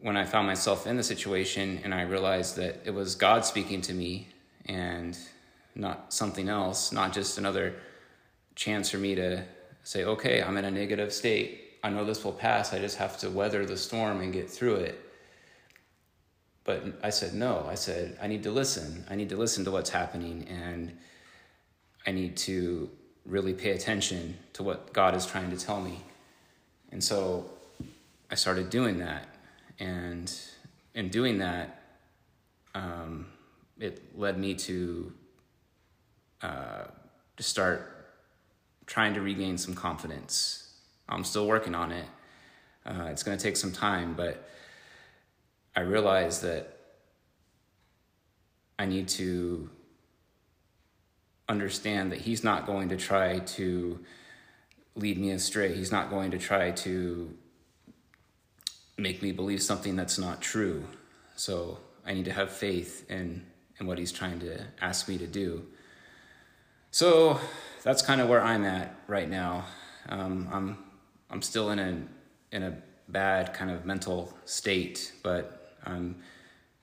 when 0.00 0.16
I 0.16 0.24
found 0.24 0.46
myself 0.46 0.86
in 0.86 0.96
the 0.96 1.02
situation 1.02 1.80
and 1.84 1.94
I 1.94 2.02
realized 2.02 2.56
that 2.56 2.80
it 2.84 2.92
was 2.92 3.14
God 3.14 3.44
speaking 3.44 3.80
to 3.82 3.92
me 3.92 4.28
and 4.66 5.18
not 5.74 6.12
something 6.12 6.48
else, 6.48 6.92
not 6.92 7.12
just 7.12 7.38
another 7.38 7.74
chance 8.54 8.90
for 8.90 8.98
me 8.98 9.14
to 9.14 9.44
say, 9.84 10.04
okay, 10.04 10.42
I'm 10.42 10.56
in 10.56 10.64
a 10.64 10.70
negative 10.70 11.12
state. 11.12 11.78
I 11.82 11.90
know 11.90 12.04
this 12.04 12.24
will 12.24 12.32
pass. 12.32 12.72
I 12.72 12.78
just 12.78 12.98
have 12.98 13.18
to 13.18 13.30
weather 13.30 13.64
the 13.64 13.76
storm 13.76 14.20
and 14.20 14.32
get 14.32 14.50
through 14.50 14.76
it. 14.76 15.07
But 16.68 16.82
I 17.02 17.08
said, 17.08 17.32
no. 17.32 17.66
I 17.66 17.76
said, 17.76 18.18
I 18.20 18.26
need 18.26 18.42
to 18.42 18.50
listen. 18.50 19.02
I 19.08 19.14
need 19.14 19.30
to 19.30 19.38
listen 19.38 19.64
to 19.64 19.70
what's 19.70 19.88
happening 19.88 20.46
and 20.50 20.92
I 22.06 22.10
need 22.10 22.36
to 22.48 22.90
really 23.24 23.54
pay 23.54 23.70
attention 23.70 24.36
to 24.52 24.62
what 24.62 24.92
God 24.92 25.14
is 25.14 25.24
trying 25.24 25.48
to 25.48 25.56
tell 25.56 25.80
me. 25.80 25.98
And 26.92 27.02
so 27.02 27.46
I 28.30 28.34
started 28.34 28.68
doing 28.68 28.98
that. 28.98 29.28
And 29.80 30.30
in 30.92 31.08
doing 31.08 31.38
that, 31.38 31.84
um, 32.74 33.28
it 33.80 34.02
led 34.14 34.38
me 34.38 34.54
to 34.56 35.10
uh, 36.42 36.84
to 37.38 37.42
start 37.42 38.10
trying 38.84 39.14
to 39.14 39.22
regain 39.22 39.56
some 39.56 39.72
confidence. 39.72 40.70
I'm 41.08 41.24
still 41.24 41.46
working 41.46 41.74
on 41.74 41.92
it. 41.92 42.06
Uh, 42.84 43.04
it's 43.04 43.22
going 43.22 43.38
to 43.38 43.42
take 43.42 43.56
some 43.56 43.72
time, 43.72 44.12
but 44.12 44.46
I 45.78 45.82
realized 45.82 46.42
that 46.42 46.76
I 48.80 48.84
need 48.84 49.06
to 49.10 49.70
understand 51.48 52.10
that 52.10 52.18
He's 52.18 52.42
not 52.42 52.66
going 52.66 52.88
to 52.88 52.96
try 52.96 53.38
to 53.38 54.00
lead 54.96 55.18
me 55.18 55.30
astray. 55.30 55.72
He's 55.76 55.92
not 55.92 56.10
going 56.10 56.32
to 56.32 56.38
try 56.38 56.72
to 56.72 57.32
make 58.96 59.22
me 59.22 59.30
believe 59.30 59.62
something 59.62 59.94
that's 59.94 60.18
not 60.18 60.42
true. 60.42 60.84
So 61.36 61.78
I 62.04 62.12
need 62.12 62.24
to 62.24 62.32
have 62.32 62.50
faith 62.50 63.08
in, 63.08 63.46
in 63.78 63.86
what 63.86 63.98
He's 63.98 64.10
trying 64.10 64.40
to 64.40 64.60
ask 64.80 65.08
me 65.08 65.16
to 65.18 65.28
do. 65.28 65.64
So 66.90 67.38
that's 67.84 68.02
kind 68.02 68.20
of 68.20 68.28
where 68.28 68.42
I'm 68.42 68.64
at 68.64 68.96
right 69.06 69.30
now. 69.30 69.64
Um, 70.08 70.48
I'm 70.52 70.78
I'm 71.30 71.40
still 71.40 71.70
in 71.70 71.78
a 71.78 72.02
in 72.50 72.64
a 72.64 72.78
bad 73.08 73.54
kind 73.54 73.70
of 73.70 73.86
mental 73.86 74.36
state, 74.44 75.12
but 75.22 75.57
I'm 75.84 76.16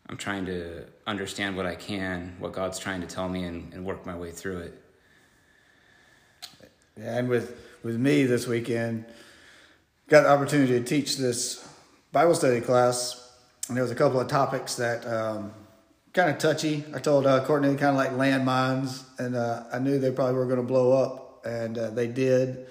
I'm 0.07 0.17
trying 0.17 0.45
to 0.45 0.85
understand 1.07 1.57
what 1.57 1.65
I 1.65 1.75
can, 1.75 2.35
what 2.37 2.53
God's 2.53 2.77
trying 2.77 3.01
to 3.01 3.07
tell 3.07 3.27
me, 3.27 3.43
and, 3.43 3.73
and 3.73 3.83
work 3.83 4.05
my 4.05 4.15
way 4.15 4.31
through 4.31 4.59
it. 4.59 4.81
And 6.97 7.27
with 7.27 7.57
with 7.83 7.97
me 7.97 8.23
this 8.23 8.47
weekend, 8.47 9.05
got 10.07 10.21
the 10.23 10.29
opportunity 10.29 10.79
to 10.79 10.83
teach 10.83 11.17
this 11.17 11.67
Bible 12.11 12.35
study 12.35 12.61
class, 12.61 13.31
and 13.67 13.75
there 13.75 13.83
was 13.83 13.91
a 13.91 13.95
couple 13.95 14.19
of 14.19 14.27
topics 14.27 14.75
that 14.75 15.05
um, 15.05 15.51
kind 16.13 16.29
of 16.29 16.37
touchy. 16.37 16.83
I 16.93 16.99
told 16.99 17.25
uh, 17.25 17.43
Courtney 17.45 17.75
kind 17.75 17.89
of 17.89 17.95
like 17.95 18.11
landmines, 18.11 19.03
and 19.19 19.35
uh, 19.35 19.63
I 19.71 19.79
knew 19.79 19.99
they 19.99 20.11
probably 20.11 20.35
were 20.35 20.45
going 20.45 20.61
to 20.61 20.63
blow 20.63 20.93
up, 20.93 21.45
and 21.45 21.77
uh, 21.77 21.89
they 21.89 22.07
did. 22.07 22.67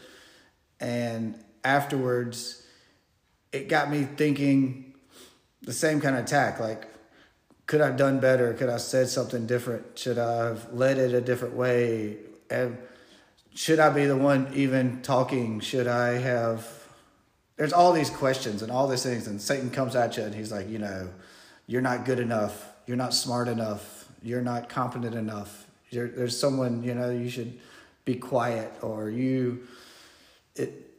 And 0.80 1.38
afterwards, 1.62 2.66
it 3.52 3.68
got 3.68 3.90
me 3.90 4.04
thinking 4.04 4.83
the 5.64 5.72
same 5.72 6.00
kind 6.00 6.16
of 6.16 6.24
attack. 6.24 6.61
Like, 6.61 6.88
could 7.66 7.81
I 7.81 7.87
have 7.87 7.96
done 7.96 8.20
better? 8.20 8.53
Could 8.55 8.68
I 8.68 8.72
have 8.72 8.81
said 8.81 9.09
something 9.09 9.46
different? 9.46 9.98
Should 9.98 10.18
I 10.18 10.46
have 10.46 10.72
led 10.72 10.98
it 10.98 11.14
a 11.14 11.20
different 11.20 11.55
way? 11.55 12.18
And 12.50 12.79
should 13.55 13.79
I 13.79 13.90
be 13.90 14.07
the 14.07 14.16
one 14.16 14.50
even 14.55 15.03
talking? 15.03 15.61
Should 15.61 15.87
I 15.87 16.18
have? 16.18 16.68
There's 17.57 17.72
all 17.72 17.92
these 17.92 18.11
questions 18.11 18.62
and 18.62 18.70
all 18.70 18.88
these 18.88 19.03
things, 19.03 19.27
and 19.27 19.40
Satan 19.40 19.70
comes 19.70 19.94
at 19.94 20.16
you 20.16 20.24
and 20.24 20.35
he's 20.35 20.50
like, 20.50 20.68
you 20.68 20.79
know, 20.79 21.09
you're 21.66 21.83
not 21.83 22.05
good 22.05 22.18
enough 22.18 22.74
you're 22.87 22.96
not 22.96 23.14
smart 23.14 23.48
enough, 23.48 24.09
you're 24.22 24.42
not 24.42 24.68
competent 24.68 25.14
enough. 25.14 25.66
You're, 25.90 26.09
there's 26.09 26.38
someone 26.38 26.83
you 26.83 26.94
know 26.94 27.11
you 27.11 27.31
should 27.31 27.59
be 28.05 28.16
quiet, 28.16 28.72
or 28.83 29.11
you. 29.11 29.66
It 30.57 30.90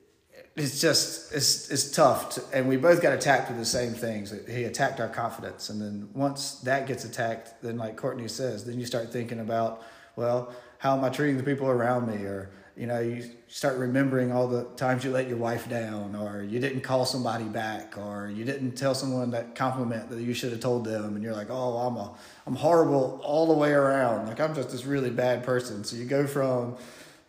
it's 0.56 0.80
just 0.80 1.34
it's 1.34 1.70
it's 1.70 1.92
tough, 1.92 2.36
to, 2.36 2.44
and 2.54 2.68
we 2.70 2.78
both 2.78 3.02
got 3.02 3.14
attacked 3.14 3.50
with 3.50 3.58
the 3.58 3.66
same 3.66 3.94
things. 3.94 4.34
He 4.50 4.64
attacked 4.64 5.02
our 5.02 5.10
confidence, 5.10 5.70
and 5.70 5.82
then 5.82 6.10
once 6.14 6.56
that 6.62 6.88
gets 6.88 7.04
attacked, 7.04 7.62
then 7.62 7.78
like 7.78 7.98
Courtney 7.98 8.28
says, 8.30 8.64
then 8.64 8.80
you 8.80 8.86
start 8.86 9.12
thinking 9.12 9.42
about, 9.42 9.84
well, 10.16 10.54
how 10.78 10.98
am 10.98 11.04
I 11.04 11.10
treating 11.10 11.38
the 11.38 11.44
people 11.44 11.68
around 11.68 12.08
me, 12.08 12.24
or 12.24 12.52
you 12.78 12.88
know, 12.88 13.00
you 13.00 13.30
start 13.48 13.78
remembering 13.78 14.32
all 14.32 14.48
the 14.48 14.64
times 14.76 15.04
you 15.04 15.12
let 15.12 15.28
your 15.28 15.38
wife 15.38 15.68
down, 15.68 16.16
or 16.16 16.42
you 16.42 16.60
didn't 16.60 16.82
call 16.82 17.06
somebody 17.06 17.46
back, 17.46 17.98
or 17.98 18.32
you 18.34 18.46
didn't 18.46 18.74
tell 18.74 18.96
someone 18.96 19.32
that 19.32 19.56
compliment 19.56 20.10
that 20.10 20.22
you 20.22 20.34
should 20.34 20.52
have 20.52 20.62
told 20.62 20.86
them, 20.86 21.16
and 21.16 21.24
you're 21.24 21.36
like, 21.36 21.50
oh, 21.50 21.78
I'm 21.78 21.98
a, 21.98 22.14
I'm 22.48 22.56
horrible 22.56 23.20
all 23.24 23.48
the 23.48 23.54
way 23.54 23.72
around. 23.72 24.28
Like 24.28 24.40
I'm 24.40 24.56
just 24.56 24.72
this 24.72 24.86
really 24.86 25.10
bad 25.10 25.44
person. 25.44 25.84
So 25.84 25.98
you 25.98 26.06
go 26.06 26.28
from, 26.28 26.78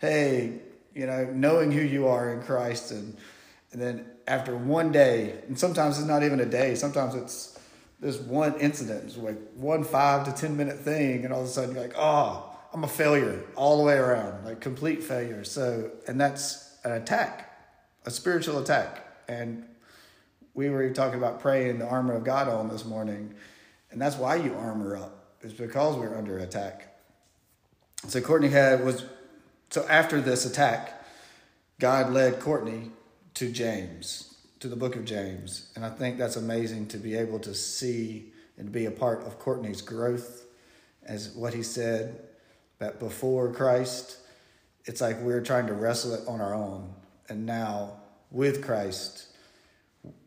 hey, 0.01 0.61
you 0.97 1.07
know, 1.07 1.27
knowing 1.27 1.71
who 1.71 1.83
you 1.83 2.09
are 2.09 2.33
in 2.33 2.43
Christ, 2.43 2.91
and 2.91 3.17
and 3.73 3.81
then 3.81 4.07
after 4.27 4.57
one 4.57 4.91
day, 4.91 5.43
and 5.47 5.59
sometimes 5.59 5.99
it's 5.99 6.09
not 6.09 6.23
even 6.23 6.41
a 6.41 6.47
day. 6.47 6.75
Sometimes 6.75 7.15
it's 7.15 7.59
this 8.01 8.19
one 8.19 8.59
incident, 8.59 9.05
it's 9.05 9.17
like 9.17 9.39
one 9.55 9.85
five 9.85 10.25
to 10.25 10.33
ten 10.33 10.57
minute 10.57 10.79
thing, 10.79 11.25
and 11.25 11.35
all 11.35 11.43
of 11.43 11.47
a 11.47 11.51
sudden 11.51 11.75
you're 11.75 11.85
like, 11.85 11.97
oh 11.97 12.57
I'm 12.73 12.85
a 12.85 12.89
failure 12.89 13.43
all 13.55 13.79
the 13.79 13.85
way 13.85 13.97
around, 13.97 14.45
like 14.45 14.61
complete 14.61 15.03
failure. 15.03 15.45
So, 15.45 15.91
and 16.07 16.21
that's 16.21 16.77
an 16.85 16.93
attack, 16.93 17.59
a 18.05 18.11
spiritual 18.11 18.59
attack. 18.59 19.03
And 19.29 19.65
we 20.55 20.69
were 20.69 20.91
talking 20.91 21.19
about 21.19 21.41
praying 21.41 21.79
the 21.79 21.89
armor 21.89 22.15
of 22.15 22.25
God 22.25 22.49
on 22.49 22.69
this 22.69 22.85
morning, 22.85 23.35
and 23.91 24.01
that's 24.01 24.17
why 24.17 24.37
you 24.37 24.55
armor 24.55 24.97
up. 24.97 25.37
It's 25.43 25.53
because 25.53 25.97
we're 25.97 26.17
under 26.17 26.39
attack. 26.39 26.99
So 28.09 28.21
Courtney 28.21 28.49
had 28.49 28.85
was 28.85 29.05
so 29.71 29.87
after 29.89 30.21
this 30.21 30.47
attack, 30.47 31.05
God 31.79 32.13
led 32.13 32.41
Courtney 32.41 32.91
to 33.35 33.51
James, 33.51 34.35
to 34.61 34.69
the 34.69 34.77
book 34.77 34.97
of 34.97 35.05
James. 35.05 35.71
And 35.77 35.85
I 35.85 35.91
think 35.91 36.17
that's 36.17 36.37
amazing 36.37 36.89
to 36.89 36.99
be 36.99 37.15
able 37.15 37.39
to 37.41 37.55
see 37.55 38.33
and 38.57 38.73
be 38.73 38.87
a 38.87 38.91
part 38.91 39.23
of 39.27 39.39
Courtney's 39.39 39.83
growth 39.83 40.47
as 41.05 41.31
what 41.31 41.55
he 41.55 41.63
said 41.63 42.21
that 42.79 42.99
before 42.99 43.53
Christ, 43.53 44.19
it's 44.85 45.01
like 45.01 45.21
we're 45.21 45.43
trying 45.43 45.67
to 45.67 45.75
wrestle 45.75 46.15
it 46.15 46.21
on 46.27 46.41
our 46.41 46.55
own. 46.55 46.93
And 47.29 47.47
now, 47.47 47.93
with 48.31 48.65
Christ, 48.65 49.27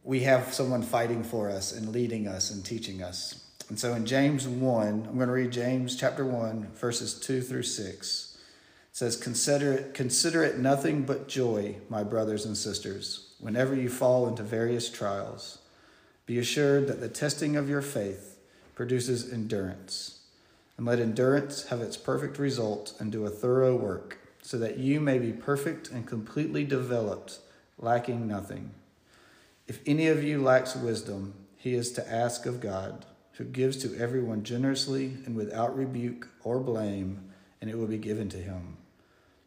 we 0.03 0.21
have 0.21 0.53
someone 0.53 0.81
fighting 0.81 1.23
for 1.23 1.49
us 1.49 1.71
and 1.71 1.89
leading 1.89 2.27
us 2.27 2.51
and 2.51 2.63
teaching 2.63 3.03
us. 3.03 3.45
And 3.69 3.79
so 3.79 3.93
in 3.93 4.05
James 4.05 4.47
1, 4.47 4.87
I'm 4.87 5.15
going 5.15 5.27
to 5.27 5.33
read 5.33 5.51
James 5.51 5.95
chapter 5.95 6.25
1, 6.25 6.71
verses 6.75 7.19
2 7.19 7.41
through 7.41 7.63
6. 7.63 8.28
Says, 8.99 9.15
Consider 9.15 9.71
it, 9.71 9.93
consider 9.93 10.43
it 10.43 10.57
nothing 10.57 11.03
but 11.03 11.29
joy, 11.29 11.77
my 11.87 12.03
brothers 12.03 12.43
and 12.43 12.57
sisters, 12.57 13.29
whenever 13.39 13.73
you 13.73 13.87
fall 13.87 14.27
into 14.27 14.43
various 14.43 14.89
trials. 14.89 15.59
Be 16.25 16.37
assured 16.37 16.87
that 16.87 16.99
the 16.99 17.07
testing 17.07 17.55
of 17.55 17.69
your 17.69 17.81
faith 17.81 18.37
produces 18.75 19.31
endurance 19.31 20.19
and 20.75 20.85
let 20.85 20.99
endurance 20.99 21.67
have 21.67 21.79
its 21.79 21.95
perfect 21.95 22.37
result 22.37 22.93
and 22.99 23.09
do 23.09 23.25
a 23.25 23.29
thorough 23.29 23.73
work, 23.73 24.17
so 24.41 24.57
that 24.57 24.79
you 24.79 24.99
may 24.99 25.17
be 25.17 25.31
perfect 25.31 25.89
and 25.89 26.05
completely 26.05 26.65
developed, 26.65 27.39
lacking 27.77 28.27
nothing. 28.27 28.71
If 29.65 29.79
any 29.85 30.07
of 30.07 30.25
you 30.25 30.43
lacks 30.43 30.75
wisdom, 30.75 31.35
he 31.55 31.73
is 31.73 31.93
to 31.93 32.11
ask 32.11 32.45
of 32.45 32.59
God, 32.59 33.05
who 33.35 33.45
gives 33.45 33.77
to 33.77 33.95
everyone 33.95 34.43
generously 34.43 35.19
and 35.25 35.37
without 35.37 35.77
rebuke 35.77 36.27
or 36.43 36.59
blame, 36.59 37.31
and 37.61 37.69
it 37.69 37.77
will 37.77 37.87
be 37.87 37.97
given 37.97 38.27
to 38.27 38.37
him. 38.37 38.75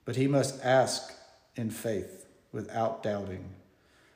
But 0.05 0.17
he 0.17 0.27
must 0.27 0.65
ask 0.65 1.13
in 1.55 1.71
faith, 1.71 2.27
without 2.53 3.03
doubting. 3.03 3.45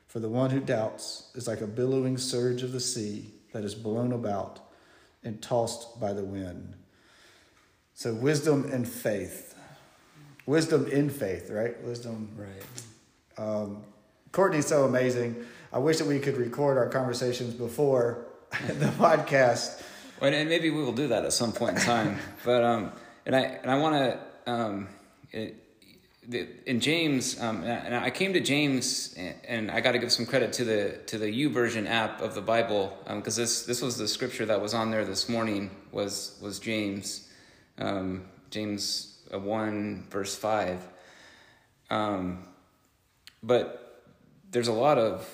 For 0.07 0.19
the 0.19 0.29
one 0.29 0.51
who 0.51 0.59
doubts 0.59 1.29
is 1.35 1.47
like 1.47 1.61
a 1.61 1.67
billowing 1.67 2.17
surge 2.17 2.63
of 2.63 2.71
the 2.71 2.79
sea 2.79 3.33
that 3.53 3.63
is 3.63 3.75
blown 3.75 4.11
about 4.13 4.59
and 5.23 5.41
tossed 5.41 5.99
by 5.99 6.13
the 6.13 6.23
wind. 6.23 6.75
So 7.93 8.13
wisdom 8.13 8.69
and 8.71 8.87
faith. 8.87 9.55
Wisdom 10.45 10.87
in 10.87 11.09
faith, 11.09 11.49
right? 11.49 11.81
Wisdom. 11.83 12.29
Right. 12.37 13.43
Um, 13.43 13.83
Courtney's 14.31 14.67
so 14.67 14.85
amazing. 14.85 15.35
I 15.73 15.79
wish 15.79 15.97
that 15.97 16.07
we 16.07 16.19
could 16.19 16.37
record 16.37 16.77
our 16.77 16.87
conversations 16.89 17.53
before 17.53 18.27
the 18.67 18.85
podcast. 18.97 19.81
Well, 20.21 20.33
and 20.33 20.47
maybe 20.47 20.69
we 20.69 20.81
will 20.81 20.93
do 20.93 21.09
that 21.09 21.25
at 21.25 21.33
some 21.33 21.51
point 21.51 21.77
in 21.77 21.83
time. 21.83 22.17
but 22.45 22.63
um, 22.63 22.91
and 23.25 23.35
I 23.35 23.41
and 23.41 23.69
I 23.69 23.77
want 23.77 23.95
to 23.95 24.51
um, 24.51 24.87
it, 25.31 25.66
in 26.29 26.81
James, 26.81 27.39
um, 27.39 27.63
and 27.63 27.95
I 27.95 28.09
came 28.09 28.33
to 28.33 28.41
James, 28.41 29.15
and 29.47 29.71
I 29.71 29.79
got 29.79 29.93
to 29.93 29.99
give 29.99 30.11
some 30.11 30.25
credit 30.25 30.51
to 30.53 30.65
the 30.65 30.99
to 31.07 31.17
the 31.17 31.27
YouVersion 31.27 31.87
app 31.87 32.21
of 32.21 32.35
the 32.35 32.41
Bible 32.41 32.97
because 33.15 33.37
um, 33.37 33.41
this 33.41 33.65
this 33.65 33.81
was 33.81 33.97
the 33.97 34.07
scripture 34.07 34.45
that 34.45 34.61
was 34.61 34.73
on 34.73 34.91
there 34.91 35.05
this 35.05 35.29
morning 35.29 35.71
was 35.91 36.37
was 36.41 36.59
James, 36.59 37.29
um, 37.77 38.25
James 38.49 39.19
uh, 39.33 39.39
one 39.39 40.05
verse 40.09 40.35
five. 40.35 40.85
Um, 41.89 42.43
but 43.41 44.03
there's 44.51 44.67
a 44.67 44.73
lot 44.73 44.97
of 44.97 45.25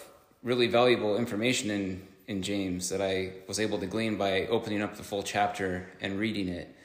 really 0.43 0.67
valuable 0.67 1.17
information 1.17 1.71
in 1.71 2.07
in 2.27 2.43
James 2.43 2.89
that 2.89 3.01
I 3.01 3.33
was 3.47 3.59
able 3.59 3.79
to 3.79 3.87
glean 3.87 4.15
by 4.17 4.45
opening 4.45 4.83
up 4.83 4.95
the 4.95 5.03
full 5.03 5.23
chapter 5.23 5.89
and 6.01 6.19
reading 6.19 6.49
it, 6.49 6.75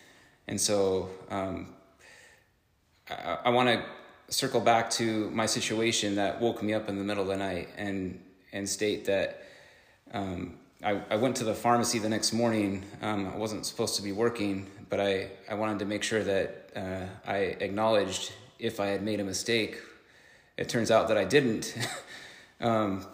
and 0.47 0.59
so 0.59 1.11
um, 1.29 1.75
I, 3.11 3.39
I 3.45 3.49
want 3.51 3.69
to 3.69 3.85
circle 4.29 4.61
back 4.61 4.91
to 4.91 5.31
my 5.31 5.47
situation 5.47 6.17
that 6.17 6.41
woke 6.41 6.63
me 6.63 6.75
up 6.75 6.89
in 6.89 6.99
the 6.99 7.05
middle 7.05 7.23
of 7.23 7.29
the 7.29 7.37
night 7.37 7.69
and 7.77 8.21
and 8.53 8.69
state 8.69 9.05
that 9.07 9.43
um, 10.13 10.55
I, 10.83 11.01
I 11.11 11.17
went 11.17 11.37
to 11.37 11.45
the 11.45 11.55
pharmacy 11.55 11.99
the 11.99 12.09
next 12.09 12.33
morning. 12.33 12.85
Um, 13.03 13.27
I 13.27 13.37
wasn't 13.37 13.67
supposed 13.67 13.97
to 13.97 14.03
be 14.03 14.13
working, 14.13 14.67
but 14.89 15.01
I, 15.01 15.31
I 15.51 15.55
wanted 15.55 15.81
to 15.81 15.85
make 15.85 16.03
sure 16.03 16.23
that 16.23 16.71
uh, 16.77 17.31
I 17.31 17.37
acknowledged 17.61 18.33
if 18.59 18.79
I 18.81 18.87
had 18.87 19.03
made 19.03 19.21
a 19.21 19.25
mistake. 19.25 19.79
It 20.57 20.69
turns 20.69 20.91
out 20.91 21.09
that 21.09 21.19
I 21.19 21.25
didn't. 21.25 21.77
um, 22.61 23.05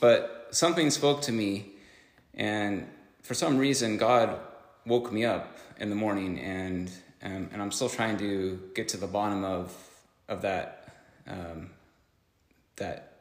but 0.00 0.48
something 0.50 0.90
spoke 0.90 1.22
to 1.22 1.32
me, 1.32 1.70
and 2.34 2.86
for 3.22 3.34
some 3.34 3.58
reason, 3.58 3.96
God 3.96 4.38
woke 4.86 5.12
me 5.12 5.24
up 5.24 5.56
in 5.78 5.88
the 5.88 5.96
morning, 5.96 6.38
and 6.40 6.90
um, 7.22 7.48
and 7.52 7.62
I'm 7.62 7.72
still 7.72 7.88
trying 7.88 8.18
to 8.18 8.60
get 8.74 8.88
to 8.88 8.96
the 8.96 9.06
bottom 9.06 9.44
of 9.44 9.72
of 10.28 10.42
that 10.42 10.88
um, 11.26 11.70
that 12.76 13.12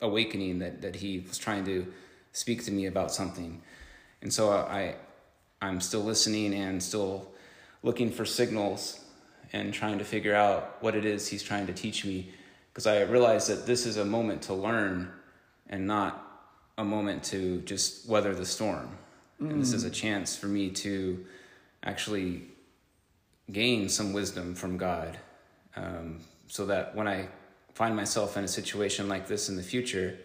awakening 0.00 0.58
that 0.60 0.82
that 0.82 0.96
he 0.96 1.20
was 1.20 1.38
trying 1.38 1.64
to 1.64 1.92
speak 2.32 2.64
to 2.64 2.70
me 2.70 2.86
about 2.86 3.12
something, 3.12 3.62
and 4.22 4.32
so 4.32 4.50
I 4.50 4.96
I'm 5.60 5.80
still 5.80 6.02
listening 6.02 6.54
and 6.54 6.82
still 6.82 7.32
looking 7.82 8.10
for 8.10 8.24
signals 8.24 9.00
and 9.52 9.72
trying 9.72 9.98
to 9.98 10.04
figure 10.04 10.34
out 10.34 10.76
what 10.82 10.94
it 10.94 11.04
is 11.04 11.28
he's 11.28 11.42
trying 11.42 11.66
to 11.66 11.72
teach 11.72 12.04
me 12.04 12.30
because 12.76 12.86
I 12.86 13.02
realize 13.02 13.46
that 13.46 13.64
this 13.64 13.86
is 13.86 13.96
a 13.96 14.04
moment 14.04 14.42
to 14.42 14.54
learn 14.54 15.10
and 15.68 15.86
not 15.86 16.22
a 16.76 16.84
moment 16.84 17.24
to 17.24 17.60
just 17.62 18.06
weather 18.08 18.34
the 18.34 18.44
storm. 18.44 18.90
Mm. 19.40 19.50
And 19.50 19.62
this 19.62 19.72
is 19.72 19.84
a 19.84 19.90
mm. 19.90 19.94
chance 19.94 20.36
for 20.36 20.46
me 20.46 20.70
to 20.70 21.24
actually 21.82 22.42
gain 23.50 23.88
some 23.88 24.12
wisdom 24.12 24.54
from 24.54 24.76
God 24.76 25.18
um, 25.76 26.20
so 26.48 26.66
that 26.66 26.94
when 26.94 27.06
I 27.06 27.28
find 27.74 27.94
myself 27.94 28.36
in 28.36 28.44
a 28.44 28.48
situation 28.48 29.08
like 29.08 29.26
this 29.28 29.48
in 29.48 29.56
the 29.56 29.62
future, 29.62 30.18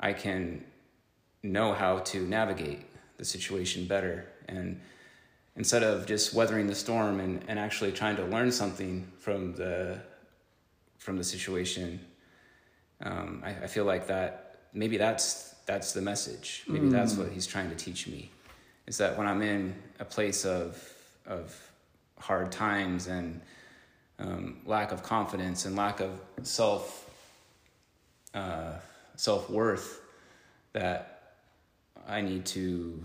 I 0.00 0.12
can 0.12 0.64
know 1.42 1.72
how 1.72 1.98
to 1.98 2.26
navigate 2.26 2.84
the 3.16 3.24
situation 3.24 3.86
better. 3.86 4.26
And 4.48 4.80
instead 5.56 5.82
of 5.82 6.06
just 6.06 6.34
weathering 6.34 6.66
the 6.66 6.74
storm 6.74 7.20
and, 7.20 7.44
and 7.48 7.58
actually 7.58 7.92
trying 7.92 8.16
to 8.16 8.24
learn 8.24 8.50
something 8.50 9.06
from 9.18 9.54
the 9.54 10.00
from 10.98 11.18
the 11.18 11.24
situation, 11.24 12.00
um, 13.02 13.42
I, 13.44 13.50
I, 13.50 13.66
feel 13.66 13.84
like 13.84 14.06
that 14.06 14.60
maybe 14.72 14.96
that's 14.96 15.54
that's 15.66 15.92
the 15.92 16.00
message. 16.00 16.64
Maybe 16.66 16.86
mm. 16.86 16.90
that's 16.90 17.14
what 17.14 17.30
he's 17.30 17.46
trying 17.46 17.68
to 17.68 17.76
teach 17.76 18.06
me. 18.06 18.30
Is 18.86 18.96
that 18.98 19.16
when 19.18 19.26
I'm 19.26 19.42
in 19.42 19.74
a 20.00 20.04
place 20.04 20.46
of 20.46 20.82
of 21.26 21.54
hard 22.18 22.50
times 22.50 23.06
and 23.06 23.40
um, 24.18 24.58
lack 24.64 24.92
of 24.92 25.02
confidence 25.02 25.64
and 25.64 25.76
lack 25.76 26.00
of 26.00 26.10
self 26.42 27.10
uh, 28.34 28.74
self 29.16 29.48
worth 29.50 30.00
that 30.72 31.32
I 32.06 32.20
need 32.20 32.44
to 32.46 33.02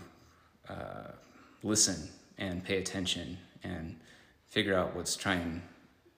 uh, 0.68 1.12
listen 1.64 2.10
and 2.38 2.64
pay 2.64 2.78
attention 2.78 3.38
and 3.64 3.96
figure 4.48 4.76
out 4.76 4.96
what's 4.96 5.16
trying 5.16 5.62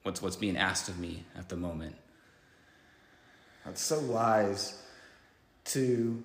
what's 0.04 0.21
what's 0.21 0.36
being 0.36 0.58
asked 0.58 0.89
of 0.89 0.99
me 0.99 1.25
at 1.38 1.49
the 1.49 1.58
moment. 1.58 1.95
That's 3.65 3.82
so 3.82 3.99
wise 3.99 4.82
to 5.65 6.23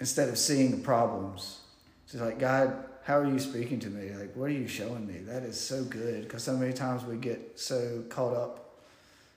instead 0.00 0.28
of 0.28 0.38
seeing 0.38 0.70
the 0.70 0.76
problems, 0.76 1.60
just 2.06 2.22
like 2.22 2.38
God 2.38 2.84
how 3.04 3.18
are 3.18 3.28
you 3.28 3.38
speaking 3.38 3.78
to 3.80 3.90
me? 3.90 4.10
Like, 4.14 4.34
what 4.34 4.46
are 4.46 4.54
you 4.54 4.66
showing 4.66 5.06
me? 5.06 5.18
That 5.26 5.42
is 5.42 5.60
so 5.60 5.84
good 5.84 6.22
because 6.24 6.42
so 6.42 6.56
many 6.56 6.72
times 6.72 7.04
we 7.04 7.16
get 7.16 7.52
so 7.60 8.02
caught 8.08 8.34
up 8.34 8.80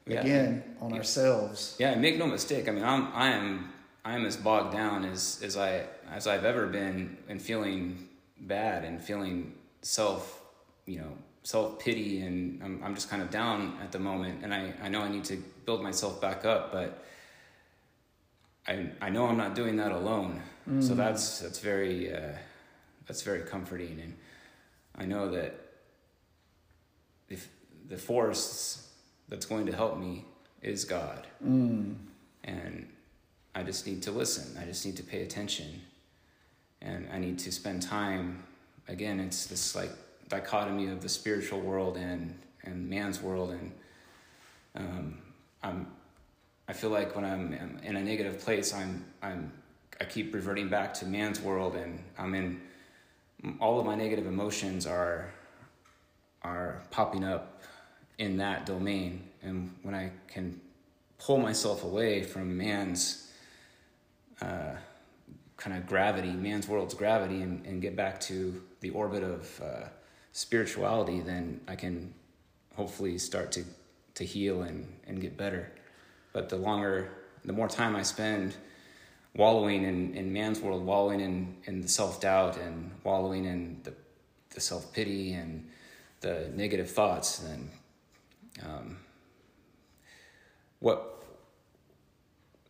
yeah. 0.05 0.21
again 0.21 0.63
on 0.79 0.91
yeah. 0.91 0.97
ourselves. 0.97 1.75
Yeah, 1.77 1.93
make 1.95 2.17
no 2.17 2.27
mistake. 2.27 2.69
I 2.69 2.71
mean, 2.71 2.85
I'm 2.85 3.09
I 3.13 3.27
am 3.31 3.73
I 4.05 4.15
am 4.15 4.25
as 4.25 4.37
bogged 4.37 4.73
down 4.73 5.03
as 5.03 5.41
as 5.43 5.57
I 5.57 5.83
as 6.09 6.27
I've 6.27 6.45
ever 6.45 6.67
been 6.67 7.17
in 7.27 7.39
feeling 7.39 8.07
bad 8.39 8.85
and 8.85 9.01
feeling 9.01 9.53
self, 9.81 10.41
you 10.85 10.99
know, 10.99 11.11
self 11.43 11.77
pity, 11.77 12.21
and 12.21 12.63
I'm 12.63 12.81
I'm 12.81 12.95
just 12.95 13.09
kind 13.09 13.21
of 13.21 13.29
down 13.29 13.77
at 13.83 13.91
the 13.91 13.99
moment, 13.99 14.45
and 14.45 14.53
I 14.53 14.73
I 14.81 14.87
know 14.87 15.01
I 15.01 15.09
need 15.09 15.25
to 15.25 15.43
build 15.65 15.83
myself 15.83 16.19
back 16.21 16.45
up, 16.45 16.71
but. 16.71 17.03
I, 18.69 18.89
I 18.99 19.09
know 19.09 19.27
I'm 19.27 19.37
not 19.37 19.55
doing 19.55 19.77
that 19.77 19.93
alone, 19.93 20.41
mm. 20.69 20.83
so 20.83 20.93
that's 20.93 21.39
that's 21.39 21.59
very 21.59 22.13
uh, 22.13 22.33
that's 23.07 23.21
very 23.21 23.41
comforting. 23.41 23.99
And 24.01 24.15
I 24.95 25.05
know 25.05 25.31
that 25.31 25.55
if 27.29 27.49
the 27.87 27.97
force 27.97 28.89
that's 29.29 29.45
going 29.45 29.65
to 29.65 29.75
help 29.75 29.97
me 29.97 30.25
is 30.61 30.85
God. 30.85 31.25
Mm. 31.45 31.95
And 32.43 32.87
I 33.55 33.63
just 33.63 33.87
need 33.87 34.03
to 34.03 34.11
listen. 34.11 34.57
I 34.61 34.65
just 34.65 34.85
need 34.85 34.97
to 34.97 35.03
pay 35.03 35.23
attention. 35.23 35.81
And 36.81 37.07
I 37.11 37.17
need 37.19 37.39
to 37.39 37.51
spend 37.51 37.81
time. 37.81 38.43
Again, 38.87 39.19
it's 39.19 39.47
this 39.47 39.75
like 39.75 39.91
dichotomy 40.29 40.87
of 40.87 41.01
the 41.01 41.09
spiritual 41.09 41.59
world 41.59 41.97
and, 41.97 42.37
and 42.63 42.89
man's 42.89 43.21
world. 43.21 43.51
And 43.51 43.71
um, 44.75 45.17
I'm, 45.63 45.87
I 46.67 46.73
feel 46.73 46.89
like 46.89 47.15
when 47.15 47.25
I'm 47.25 47.79
in 47.83 47.95
a 47.95 48.01
negative 48.01 48.39
place, 48.39 48.73
I'm, 48.73 49.05
I'm, 49.21 49.51
I 49.99 50.05
keep 50.05 50.33
reverting 50.33 50.69
back 50.69 50.93
to 50.95 51.05
man's 51.05 51.41
world 51.41 51.75
and 51.75 52.03
I'm 52.17 52.35
in 52.35 52.61
all 53.59 53.79
of 53.79 53.85
my 53.85 53.95
negative 53.95 54.27
emotions 54.27 54.85
are 54.85 55.33
are 56.43 56.81
popping 56.91 57.23
up 57.23 57.61
in 58.17 58.37
that 58.37 58.65
domain. 58.65 59.23
And 59.41 59.73
when 59.83 59.95
i 59.95 60.11
can 60.27 60.59
pull 61.19 61.37
myself 61.37 61.83
away 61.83 62.23
from 62.23 62.57
man's 62.57 63.31
uh, 64.41 64.75
kind 65.55 65.75
of 65.75 65.87
gravity 65.87 66.31
man's 66.31 66.67
world's 66.67 66.93
gravity 66.93 67.41
and, 67.41 67.65
and 67.65 67.81
get 67.81 67.95
back 67.95 68.19
to 68.21 68.61
the 68.81 68.91
orbit 68.91 69.23
of 69.23 69.61
uh, 69.61 69.87
spirituality 70.31 71.21
then 71.21 71.59
i 71.67 71.75
can 71.75 72.13
hopefully 72.75 73.17
start 73.17 73.51
to 73.51 73.63
to 74.17 74.23
heal 74.23 74.63
and 74.63 74.87
and 75.05 75.21
get 75.21 75.37
better. 75.37 75.71
But 76.33 76.49
the 76.49 76.57
longer 76.57 77.09
the 77.45 77.53
more 77.53 77.67
time 77.67 77.95
i 77.95 78.03
spend 78.03 78.55
wallowing 79.37 79.83
in, 79.83 80.15
in 80.15 80.33
man's 80.33 80.59
world, 80.59 80.85
wallowing 80.85 81.21
in, 81.21 81.55
in 81.65 81.81
the 81.81 81.87
self 81.87 82.19
doubt 82.19 82.57
and 82.57 82.91
wallowing 83.03 83.45
in 83.45 83.79
the, 83.83 83.93
the 84.53 84.59
self 84.59 84.91
pity 84.91 85.33
and 85.33 85.69
the 86.21 86.51
negative 86.55 86.89
thoughts, 86.89 87.37
then 87.37 87.69
um, 88.65 88.97
what 90.79 91.13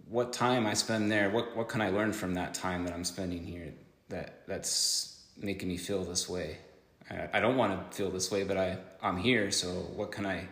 what 0.09 0.31
time 0.31 0.65
I 0.65 0.73
spend 0.73 1.11
there, 1.11 1.29
what 1.29 1.55
what 1.55 1.69
can 1.69 1.81
I 1.81 1.89
learn 1.89 2.13
from 2.13 2.33
that 2.35 2.53
time 2.53 2.83
that 2.85 2.93
I'm 2.93 3.05
spending 3.05 3.43
here 3.45 3.73
that 4.09 4.47
that's 4.47 5.23
making 5.37 5.69
me 5.69 5.77
feel 5.77 6.03
this 6.03 6.29
way? 6.29 6.57
I, 7.09 7.29
I 7.33 7.39
don't 7.39 7.57
want 7.57 7.91
to 7.91 7.97
feel 7.97 8.11
this 8.11 8.29
way, 8.29 8.43
but 8.43 8.57
I 8.57 8.77
I'm 9.01 9.17
here, 9.17 9.51
so 9.51 9.69
what 9.69 10.11
can 10.11 10.25
I 10.25 10.47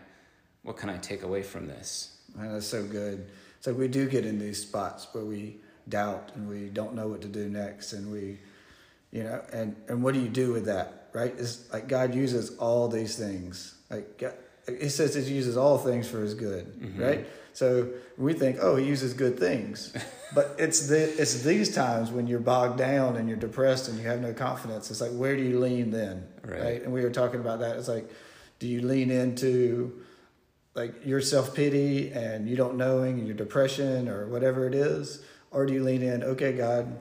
what 0.64 0.78
can 0.78 0.90
I 0.90 0.98
take 0.98 1.24
away 1.24 1.44
from 1.44 1.68
this? 1.68 2.18
Man, 2.36 2.54
that's 2.54 2.68
so 2.68 2.84
good. 2.84 3.30
It's 3.58 3.68
like 3.68 3.78
we 3.78 3.88
do 3.88 4.10
get 4.10 4.26
in 4.26 4.40
these 4.40 4.62
spots 4.62 5.08
where 5.14 5.24
we 5.24 5.58
doubt 5.90 6.32
and 6.36 6.48
we 6.48 6.70
don't 6.70 6.94
know 6.96 7.08
what 7.08 7.22
to 7.22 7.28
do 7.28 7.48
next 7.48 7.94
and 7.94 8.12
we 8.12 8.38
you 9.12 9.24
know 9.24 9.42
and 9.54 9.76
and 9.88 10.02
what 10.04 10.14
do 10.14 10.20
you 10.20 10.30
do 10.30 10.52
with 10.52 10.66
that 10.66 11.10
right? 11.14 11.34
It's 11.38 11.72
like 11.72 11.88
god 11.88 12.14
uses 12.14 12.58
all 12.58 12.88
these 12.88 13.18
things. 13.18 13.76
Like 13.90 14.18
god, 14.18 14.34
he 14.68 14.90
says 14.90 15.14
he 15.16 15.34
uses 15.34 15.58
all 15.58 15.78
things 15.78 16.08
for 16.08 16.20
his 16.20 16.34
good 16.34 16.80
mm-hmm. 16.80 17.02
right? 17.02 17.28
So 17.54 17.90
we 18.18 18.34
think 18.34 18.58
oh 18.62 18.76
he 18.76 18.86
uses 18.86 19.14
good 19.14 19.40
things. 19.40 19.96
But 20.34 20.56
it's 20.58 20.88
the 20.88 21.02
it's 21.22 21.44
these 21.44 21.74
times 21.74 22.12
when 22.12 22.28
you're 22.28 22.42
bogged 22.42 22.78
down 22.78 23.16
and 23.16 23.30
you're 23.30 23.38
depressed 23.38 23.88
and 23.88 23.98
you 23.98 24.06
have 24.08 24.20
no 24.20 24.34
confidence. 24.34 24.92
It's 24.92 25.00
like 25.00 25.12
where 25.12 25.38
do 25.38 25.44
you 25.44 25.60
lean 25.60 25.92
then 25.92 26.28
right, 26.44 26.62
right? 26.62 26.82
and 26.84 26.92
we 26.92 27.02
were 27.02 27.10
talking 27.10 27.40
about 27.40 27.60
that. 27.60 27.78
It's 27.78 27.88
like 27.88 28.10
do 28.60 28.68
you 28.68 28.82
lean 28.82 29.12
into 29.12 30.04
like 30.74 31.06
your 31.06 31.22
self-pity 31.22 32.12
and 32.12 32.50
you 32.50 32.58
don't 32.58 32.76
knowing 32.76 33.20
and 33.20 33.28
your 33.28 33.36
depression 33.36 34.10
or 34.10 34.28
whatever 34.28 34.68
it 34.68 34.76
is 34.76 35.24
or 35.56 35.66
do 35.66 35.74
you 35.74 35.84
lean 35.84 36.04
in, 36.04 36.22
okay, 36.22 36.52
God, 36.52 37.00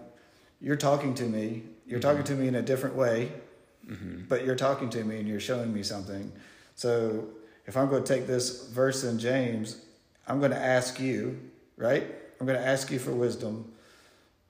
you're 0.60 0.76
talking 0.76 1.12
to 1.16 1.24
me. 1.24 1.64
You're 1.86 1.98
mm-hmm. 1.98 2.08
talking 2.08 2.24
to 2.24 2.34
me 2.34 2.46
in 2.46 2.54
a 2.54 2.62
different 2.62 2.94
way, 2.94 3.32
mm-hmm. 3.84 4.22
but 4.28 4.46
you're 4.46 4.54
talking 4.54 4.88
to 4.90 5.02
me 5.02 5.18
and 5.18 5.28
you're 5.28 5.40
showing 5.40 5.74
me 5.74 5.82
something. 5.82 6.30
So 6.76 7.26
if 7.66 7.76
I'm 7.76 7.88
going 7.88 8.04
to 8.04 8.14
take 8.14 8.28
this 8.28 8.68
verse 8.68 9.02
in 9.02 9.18
James, 9.18 9.82
I'm 10.28 10.38
going 10.38 10.52
to 10.52 10.56
ask 10.56 11.00
you, 11.00 11.40
right? 11.76 12.04
I'm 12.38 12.46
going 12.46 12.58
to 12.58 12.64
ask 12.64 12.92
you 12.92 13.00
for 13.00 13.10
wisdom, 13.10 13.72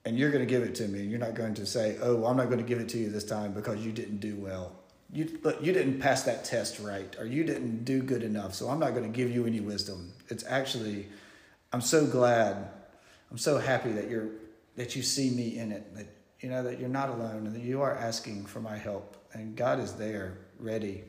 and 0.05 0.19
you're 0.19 0.31
going 0.31 0.47
to 0.47 0.51
give 0.51 0.63
it 0.63 0.75
to 0.77 0.87
me. 0.87 1.01
And 1.01 1.11
you're 1.11 1.19
not 1.19 1.35
going 1.35 1.55
to 1.55 1.65
say, 1.67 1.97
"Oh, 2.03 2.17
well, 2.17 2.31
I'm 2.31 2.37
not 2.37 2.47
going 2.47 2.59
to 2.59 2.65
give 2.65 2.81
it 2.81 2.89
to 2.91 2.99
you 2.99 3.09
this 3.09 3.25
time 3.25 3.53
because 3.53 3.85
you 3.85 3.91
didn't 3.91 4.19
do 4.19 4.37
well." 4.37 4.73
You 5.13 5.39
but 5.43 5.65
you 5.65 5.73
didn't 5.73 6.01
pass 6.01 6.25
that 6.25 6.45
test 6.45 6.81
right, 6.81 7.15
or 7.19 7.25
you 7.25 7.45
didn't 7.45 7.85
do 7.85 8.03
good 8.03 8.23
enough. 8.23 8.55
So 8.55 8.69
I'm 8.69 8.79
not 8.79 8.91
going 8.91 9.11
to 9.11 9.17
give 9.17 9.31
you 9.31 9.47
any 9.47 9.61
wisdom. 9.61 10.13
It's 10.29 10.45
actually, 10.47 11.07
I'm 11.73 11.81
so 11.81 12.07
glad, 12.07 12.69
I'm 13.35 13.39
so 13.39 13.59
happy 13.59 13.91
that 13.91 14.09
you're 14.09 14.29
that 14.77 14.95
you 14.95 15.03
see 15.03 15.29
me 15.29 15.59
in 15.59 15.73
it. 15.73 15.93
That 15.97 16.07
you 16.39 16.51
know 16.51 16.63
that 16.63 16.79
you're 16.79 16.89
not 16.89 17.09
alone, 17.09 17.49
and 17.49 17.57
that 17.57 17.63
you 17.63 17.83
are 17.83 17.93
asking 17.93 18.47
for 18.47 18.61
my 18.61 18.77
help, 18.77 19.17
and 19.33 19.57
God 19.57 19.81
is 19.81 19.95
there, 19.95 20.39
ready. 20.61 21.03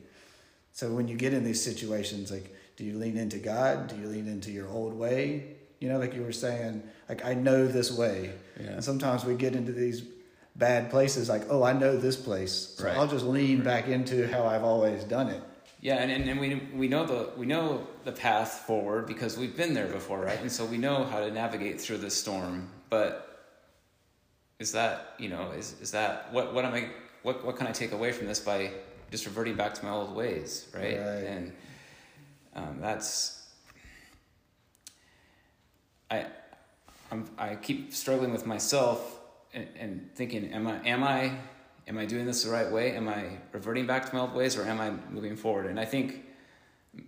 So 0.72 0.90
when 0.90 1.06
you 1.06 1.16
get 1.16 1.32
in 1.32 1.44
these 1.44 1.62
situations, 1.62 2.32
like, 2.32 2.52
do 2.74 2.82
you 2.82 2.98
lean 2.98 3.16
into 3.16 3.38
God? 3.38 3.86
Do 3.86 3.94
you 3.94 4.08
lean 4.08 4.26
into 4.26 4.50
your 4.50 4.66
old 4.66 4.92
way? 4.92 5.54
You 5.78 5.88
know, 5.88 6.00
like 6.00 6.14
you 6.14 6.22
were 6.24 6.32
saying, 6.32 6.82
like 7.08 7.24
I 7.24 7.34
know 7.34 7.68
this 7.68 7.92
way. 7.92 8.32
Yeah. 8.60 8.70
And 8.70 8.84
sometimes 8.84 9.24
we 9.24 9.36
get 9.36 9.54
into 9.54 9.70
these 9.70 10.02
bad 10.56 10.90
places, 10.90 11.28
like, 11.28 11.42
oh, 11.48 11.62
I 11.62 11.74
know 11.74 11.96
this 11.96 12.16
place, 12.16 12.74
so 12.76 12.86
Right. 12.86 12.96
I'll 12.96 13.06
just 13.06 13.24
lean 13.24 13.62
back 13.62 13.86
into 13.86 14.26
how 14.26 14.46
I've 14.46 14.64
always 14.64 15.04
done 15.04 15.28
it. 15.28 15.44
Yeah, 15.80 15.96
and, 15.96 16.10
and, 16.10 16.28
and 16.28 16.40
we 16.40 16.54
we 16.74 16.88
know 16.88 17.04
the 17.04 17.30
we 17.36 17.46
know 17.46 17.86
the 18.04 18.12
path 18.12 18.64
forward 18.66 19.06
because 19.06 19.36
we've 19.36 19.56
been 19.56 19.74
there 19.74 19.86
before, 19.86 20.20
right? 20.20 20.40
And 20.40 20.50
so 20.50 20.64
we 20.64 20.78
know 20.78 21.04
how 21.04 21.20
to 21.20 21.30
navigate 21.30 21.80
through 21.80 21.98
this 21.98 22.16
storm. 22.16 22.68
But 22.88 23.26
is 24.58 24.72
that 24.72 25.14
you 25.18 25.28
know 25.28 25.50
is 25.52 25.76
is 25.80 25.90
that 25.90 26.32
what 26.32 26.54
what 26.54 26.64
am 26.64 26.74
I 26.74 26.88
what 27.22 27.44
what 27.44 27.56
can 27.56 27.66
I 27.66 27.72
take 27.72 27.92
away 27.92 28.12
from 28.12 28.26
this 28.26 28.40
by 28.40 28.70
just 29.10 29.26
reverting 29.26 29.54
back 29.54 29.74
to 29.74 29.84
my 29.84 29.90
old 29.90 30.14
ways, 30.14 30.68
right? 30.74 30.98
Right. 30.98 31.24
And 31.24 31.52
um, 32.54 32.78
that's 32.80 33.48
I 36.10 36.26
I'm, 37.10 37.28
I 37.38 37.54
keep 37.56 37.92
struggling 37.92 38.32
with 38.32 38.46
myself 38.46 39.20
and, 39.54 39.68
and 39.78 40.10
thinking, 40.14 40.52
am 40.52 40.66
I 40.66 40.86
am 40.86 41.04
I 41.04 41.32
am 41.86 41.98
I 41.98 42.06
doing 42.06 42.26
this 42.26 42.44
the 42.44 42.50
right 42.50 42.70
way? 42.70 42.96
Am 42.96 43.08
I 43.08 43.38
reverting 43.52 43.86
back 43.86 44.08
to 44.08 44.14
my 44.14 44.22
old 44.22 44.34
ways, 44.34 44.56
or 44.56 44.64
am 44.64 44.80
I 44.80 44.90
moving 45.10 45.36
forward? 45.36 45.66
And 45.66 45.78
I 45.78 45.84
think, 45.84 46.24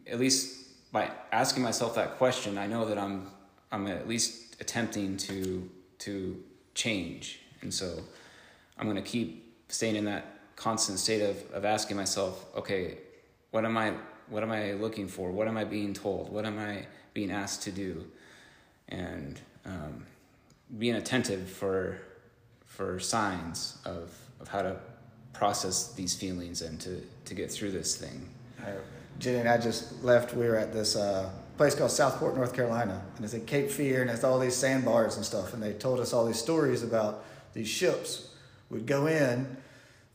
at 0.07 0.19
least 0.19 0.93
by 0.93 1.11
asking 1.33 1.63
myself 1.63 1.95
that 1.97 2.17
question, 2.17 2.59
I 2.59 2.67
know 2.67 2.85
that 2.87 2.99
I'm 2.99 3.31
I'm 3.71 3.87
at 3.87 4.09
least 4.09 4.57
attempting 4.61 5.17
to 5.19 5.69
to 6.01 6.43
change, 6.75 7.41
and 7.63 7.73
so 7.73 8.01
I'm 8.79 8.87
going 8.87 8.97
to 8.97 9.11
keep 9.11 9.55
staying 9.69 9.97
in 9.97 10.05
that 10.05 10.39
constant 10.57 10.99
state 10.99 11.23
of, 11.23 11.37
of 11.53 11.65
asking 11.65 11.97
myself, 11.97 12.47
okay, 12.57 12.99
what 13.51 13.65
am 13.65 13.77
I 13.77 13.95
what 14.29 14.43
am 14.43 14.51
I 14.51 14.73
looking 14.73 15.09
for? 15.09 15.31
What 15.31 15.49
am 15.49 15.57
I 15.57 15.65
being 15.65 15.95
told? 15.95 16.31
What 16.31 16.45
am 16.45 16.59
I 16.59 16.87
being 17.15 17.31
asked 17.31 17.63
to 17.63 17.73
do? 17.73 18.07
And 18.89 19.41
um, 19.65 20.07
being 20.79 20.95
attentive 20.95 21.49
for 21.49 22.01
for 22.67 23.01
signs 23.01 23.79
of, 23.85 24.17
of 24.41 24.49
how 24.49 24.63
to 24.63 24.77
process 25.33 25.93
these 25.93 26.15
feelings 26.15 26.63
and 26.63 26.81
to, 26.81 27.01
to 27.25 27.35
get 27.35 27.51
through 27.51 27.71
this 27.71 27.97
thing. 27.97 28.29
Uh, 28.61 28.73
Jenny 29.19 29.39
and 29.39 29.49
I 29.49 29.59
just 29.59 30.03
left. 30.03 30.35
We 30.35 30.47
were 30.47 30.57
at 30.57 30.73
this 30.73 30.97
uh, 30.97 31.31
place 31.57 31.75
called 31.75 31.91
Southport, 31.91 32.37
North 32.37 32.55
Carolina, 32.55 33.03
and 33.17 33.25
it's 33.25 33.35
in 33.35 33.45
Cape 33.47 33.71
Fear, 33.71 34.03
and 34.03 34.11
it's 34.11 34.25
all 34.25 34.39
these 34.39 34.55
sandbars 34.55 35.17
and 35.17 35.25
stuff. 35.25 35.55
And 35.55 35.63
they 35.63 35.73
told 35.73 36.01
us 36.01 36.13
all 36.13 36.25
these 36.25 36.39
stories 36.39 36.83
about 36.83 37.25
these 37.53 37.69
ships 37.69 38.29
would 38.71 38.87
go 38.87 39.07
in 39.07 39.57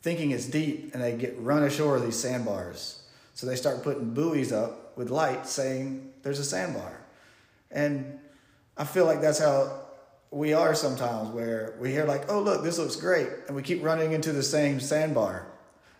thinking 0.01 0.31
it's 0.31 0.45
deep, 0.45 0.93
and 0.93 1.01
they 1.01 1.15
get 1.15 1.39
run 1.39 1.63
ashore 1.63 1.95
of 1.95 2.03
these 2.03 2.19
sandbars. 2.19 3.03
So 3.33 3.47
they 3.47 3.55
start 3.55 3.83
putting 3.83 4.13
buoys 4.13 4.51
up 4.51 4.97
with 4.97 5.09
lights 5.09 5.49
saying 5.49 6.11
there's 6.23 6.39
a 6.39 6.43
sandbar, 6.43 7.01
and 7.71 8.19
I 8.77 8.83
feel 8.83 9.05
like 9.05 9.21
that's 9.21 9.39
how 9.39 9.82
we 10.33 10.53
are 10.53 10.73
sometimes, 10.73 11.29
where 11.29 11.75
we 11.79 11.91
hear 11.91 12.05
like, 12.05 12.29
"Oh, 12.31 12.41
look, 12.41 12.63
this 12.63 12.77
looks 12.77 12.95
great," 12.95 13.29
and 13.47 13.55
we 13.55 13.61
keep 13.61 13.83
running 13.83 14.13
into 14.13 14.33
the 14.33 14.43
same 14.43 14.79
sandbar. 14.79 15.47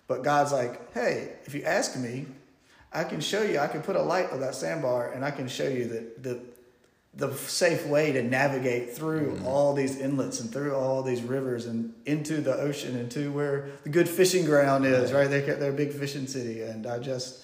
But 0.07 0.23
God's 0.23 0.51
like, 0.51 0.93
"Hey, 0.93 1.33
if 1.45 1.53
you 1.53 1.63
ask 1.63 1.95
me, 1.95 2.25
I 2.91 3.03
can 3.03 3.21
show 3.21 3.41
you. 3.41 3.59
I 3.59 3.67
can 3.67 3.81
put 3.81 3.95
a 3.95 4.01
light 4.01 4.31
on 4.31 4.39
that 4.41 4.55
sandbar, 4.55 5.11
and 5.11 5.23
I 5.23 5.31
can 5.31 5.47
show 5.47 5.67
you 5.67 5.85
that 5.85 6.23
the 6.23 6.39
the 7.15 7.31
safe 7.35 7.85
way 7.85 8.11
to 8.11 8.23
navigate 8.23 8.95
through 8.95 9.37
mm. 9.37 9.45
all 9.45 9.75
these 9.75 9.99
inlets 9.99 10.39
and 10.39 10.51
through 10.51 10.73
all 10.73 11.03
these 11.03 11.21
rivers 11.21 11.67
and 11.67 11.93
into 12.07 12.41
the 12.41 12.55
ocean, 12.55 12.95
and 12.95 13.11
to 13.11 13.31
where 13.31 13.67
the 13.83 13.89
good 13.89 14.09
fishing 14.09 14.45
ground 14.45 14.85
is. 14.85 15.13
Right, 15.13 15.29
they're 15.29 15.55
they're 15.55 15.69
a 15.71 15.73
big 15.73 15.93
fishing 15.93 16.27
city, 16.27 16.61
and 16.61 16.87
I 16.87 16.99
just. 16.99 17.43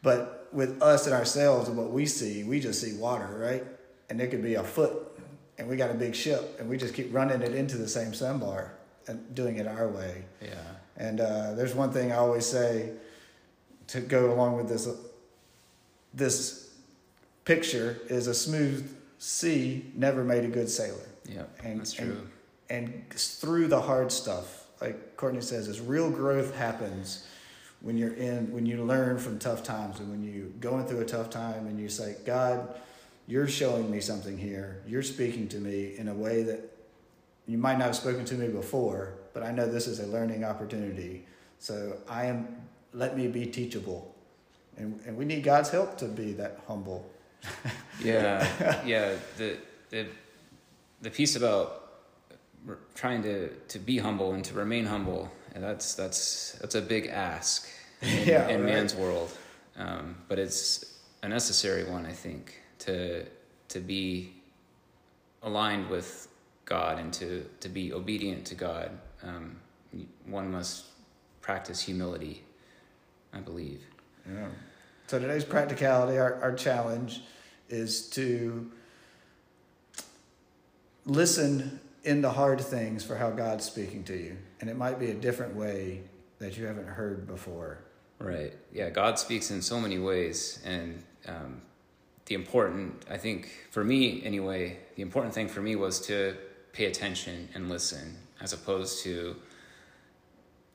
But 0.00 0.48
with 0.52 0.80
us 0.80 1.06
and 1.06 1.14
ourselves 1.14 1.68
and 1.68 1.76
what 1.76 1.90
we 1.90 2.06
see, 2.06 2.44
we 2.44 2.60
just 2.60 2.80
see 2.80 2.92
water, 2.92 3.28
right? 3.36 3.64
And 4.08 4.20
there 4.20 4.28
could 4.28 4.42
be 4.42 4.54
a 4.54 4.62
foot, 4.62 5.17
and 5.58 5.68
we 5.68 5.76
got 5.76 5.90
a 5.90 5.94
big 5.94 6.14
ship, 6.14 6.56
and 6.60 6.68
we 6.68 6.76
just 6.76 6.94
keep 6.94 7.12
running 7.12 7.42
it 7.42 7.54
into 7.54 7.76
the 7.76 7.88
same 7.88 8.14
sandbar 8.14 8.72
and 9.08 9.34
doing 9.34 9.56
it 9.56 9.66
our 9.66 9.88
way. 9.88 10.24
Yeah. 10.40 10.54
And 10.96 11.20
uh, 11.20 11.54
there's 11.54 11.74
one 11.74 11.92
thing 11.92 12.12
I 12.12 12.16
always 12.16 12.46
say 12.46 12.92
to 13.88 14.00
go 14.00 14.32
along 14.32 14.56
with 14.56 14.68
this. 14.68 14.88
This 16.14 16.72
picture 17.44 17.98
is 18.08 18.26
a 18.26 18.34
smooth 18.34 18.94
sea 19.18 19.84
never 19.94 20.24
made 20.24 20.44
a 20.44 20.48
good 20.48 20.68
sailor. 20.70 21.08
Yeah. 21.24 21.44
And- 21.64 21.80
that's 21.80 21.98
and- 21.98 22.12
true. 22.12 22.28
And 22.70 23.04
through 23.10 23.68
the 23.68 23.80
hard 23.80 24.12
stuff, 24.12 24.66
like 24.82 25.16
Courtney 25.16 25.40
says, 25.40 25.68
is 25.68 25.80
real 25.80 26.10
growth 26.10 26.54
happens 26.54 27.26
when 27.80 27.96
you're 27.96 28.12
in 28.12 28.52
when 28.52 28.66
you 28.66 28.84
learn 28.84 29.16
from 29.18 29.38
tough 29.38 29.62
times 29.62 30.00
and 30.00 30.10
when 30.10 30.22
you 30.22 30.52
going 30.60 30.84
through 30.84 31.00
a 31.00 31.04
tough 31.06 31.30
time 31.30 31.66
and 31.66 31.80
you 31.80 31.88
say, 31.88 32.16
God, 32.26 32.74
you're 33.28 33.46
showing 33.46 33.90
me 33.90 34.00
something 34.00 34.36
here. 34.36 34.82
You're 34.88 35.04
speaking 35.04 35.46
to 35.48 35.58
me 35.58 35.94
in 35.96 36.08
a 36.08 36.14
way 36.14 36.42
that 36.42 36.60
you 37.46 37.58
might 37.58 37.78
not 37.78 37.84
have 37.86 37.96
spoken 37.96 38.24
to 38.24 38.34
me 38.34 38.48
before, 38.48 39.14
but 39.34 39.44
I 39.44 39.52
know 39.52 39.70
this 39.70 39.86
is 39.86 40.00
a 40.00 40.06
learning 40.06 40.44
opportunity. 40.44 41.26
So 41.60 41.98
I 42.08 42.24
am 42.24 42.56
let 42.92 43.16
me 43.16 43.28
be 43.28 43.46
teachable. 43.46 44.14
And 44.76 44.98
and 45.06 45.16
we 45.16 45.24
need 45.24 45.44
God's 45.44 45.68
help 45.68 45.98
to 45.98 46.06
be 46.06 46.32
that 46.32 46.60
humble. 46.66 47.08
yeah. 48.02 48.46
Yeah. 48.84 49.14
The, 49.36 49.58
the, 49.90 50.06
the 51.02 51.10
piece 51.10 51.36
about 51.36 51.84
trying 52.94 53.22
to, 53.22 53.48
to 53.68 53.78
be 53.78 53.98
humble 53.98 54.32
and 54.32 54.44
to 54.44 54.54
remain 54.54 54.84
humble, 54.84 55.30
and 55.54 55.62
that's, 55.62 55.94
that's, 55.94 56.52
that's 56.60 56.74
a 56.74 56.82
big 56.82 57.06
ask 57.06 57.68
in, 58.02 58.08
Yeah, 58.28 58.48
in 58.48 58.64
right. 58.64 58.74
man's 58.74 58.94
world. 58.94 59.30
Um, 59.76 60.16
but 60.28 60.38
it's 60.38 60.98
a 61.22 61.28
necessary 61.28 61.84
one, 61.84 62.04
I 62.04 62.12
think, 62.12 62.60
to, 62.80 63.24
to 63.68 63.80
be 63.80 64.32
aligned 65.42 65.88
with 65.88 66.28
God 66.64 66.98
and 66.98 67.12
to, 67.14 67.48
to 67.60 67.68
be 67.68 67.92
obedient 67.92 68.44
to 68.46 68.54
God. 68.54 68.90
Um, 69.22 69.56
one 70.26 70.50
must 70.50 70.84
practice 71.40 71.80
humility, 71.80 72.42
I 73.32 73.38
believe. 73.38 73.82
Yeah. 74.30 74.48
So 75.06 75.18
today's 75.18 75.44
practicality, 75.44 76.18
our, 76.18 76.34
our 76.42 76.54
challenge 76.54 77.22
is 77.70 78.08
to 78.10 78.70
listen 81.06 81.80
in 82.04 82.20
the 82.20 82.30
hard 82.30 82.60
things 82.60 83.04
for 83.04 83.16
how 83.16 83.30
God's 83.30 83.64
speaking 83.64 84.04
to 84.04 84.16
you. 84.16 84.36
And 84.60 84.68
it 84.68 84.76
might 84.76 84.98
be 84.98 85.10
a 85.10 85.14
different 85.14 85.56
way 85.56 86.02
that 86.38 86.56
you 86.56 86.66
haven't 86.66 86.86
heard 86.86 87.26
before. 87.26 87.78
Right. 88.18 88.52
Yeah. 88.72 88.90
God 88.90 89.18
speaks 89.18 89.50
in 89.50 89.62
so 89.62 89.80
many 89.80 89.98
ways, 89.98 90.60
and 90.64 91.02
um, 91.26 91.62
the 92.28 92.34
important, 92.34 93.06
I 93.10 93.16
think, 93.16 93.48
for 93.70 93.82
me 93.82 94.22
anyway, 94.22 94.78
the 94.96 95.02
important 95.02 95.34
thing 95.34 95.48
for 95.48 95.62
me 95.62 95.76
was 95.76 95.98
to 96.06 96.36
pay 96.72 96.84
attention 96.84 97.48
and 97.54 97.70
listen, 97.70 98.16
as 98.40 98.52
opposed 98.52 99.02
to 99.04 99.34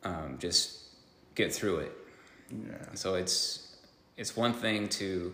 um, 0.04 0.38
just 0.40 0.80
get 1.36 1.54
through 1.54 1.78
it. 1.78 1.92
Yeah. 2.52 2.74
So 2.96 3.16
it's 3.16 3.76
it's 4.18 4.36
one 4.36 4.54
thing 4.54 4.90
to 4.90 5.34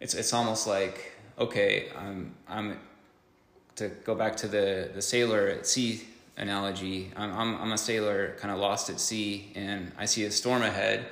it's 0.00 0.14
it's 0.14 0.32
almost 0.32 0.66
like 0.66 1.12
okay, 1.38 1.88
I'm 1.98 2.34
I'm 2.48 2.78
to 3.76 3.88
go 4.04 4.14
back 4.14 4.36
to 4.36 4.48
the 4.48 4.90
the 4.94 5.02
sailor 5.02 5.48
at 5.48 5.66
sea 5.66 6.02
analogy. 6.36 7.10
I'm 7.16 7.32
I'm, 7.32 7.60
I'm 7.60 7.72
a 7.72 7.78
sailor 7.78 8.36
kind 8.38 8.52
of 8.52 8.60
lost 8.60 8.88
at 8.88 9.00
sea 9.00 9.52
and 9.56 9.92
I 9.98 10.04
see 10.06 10.24
a 10.24 10.30
storm 10.30 10.62
ahead. 10.62 11.06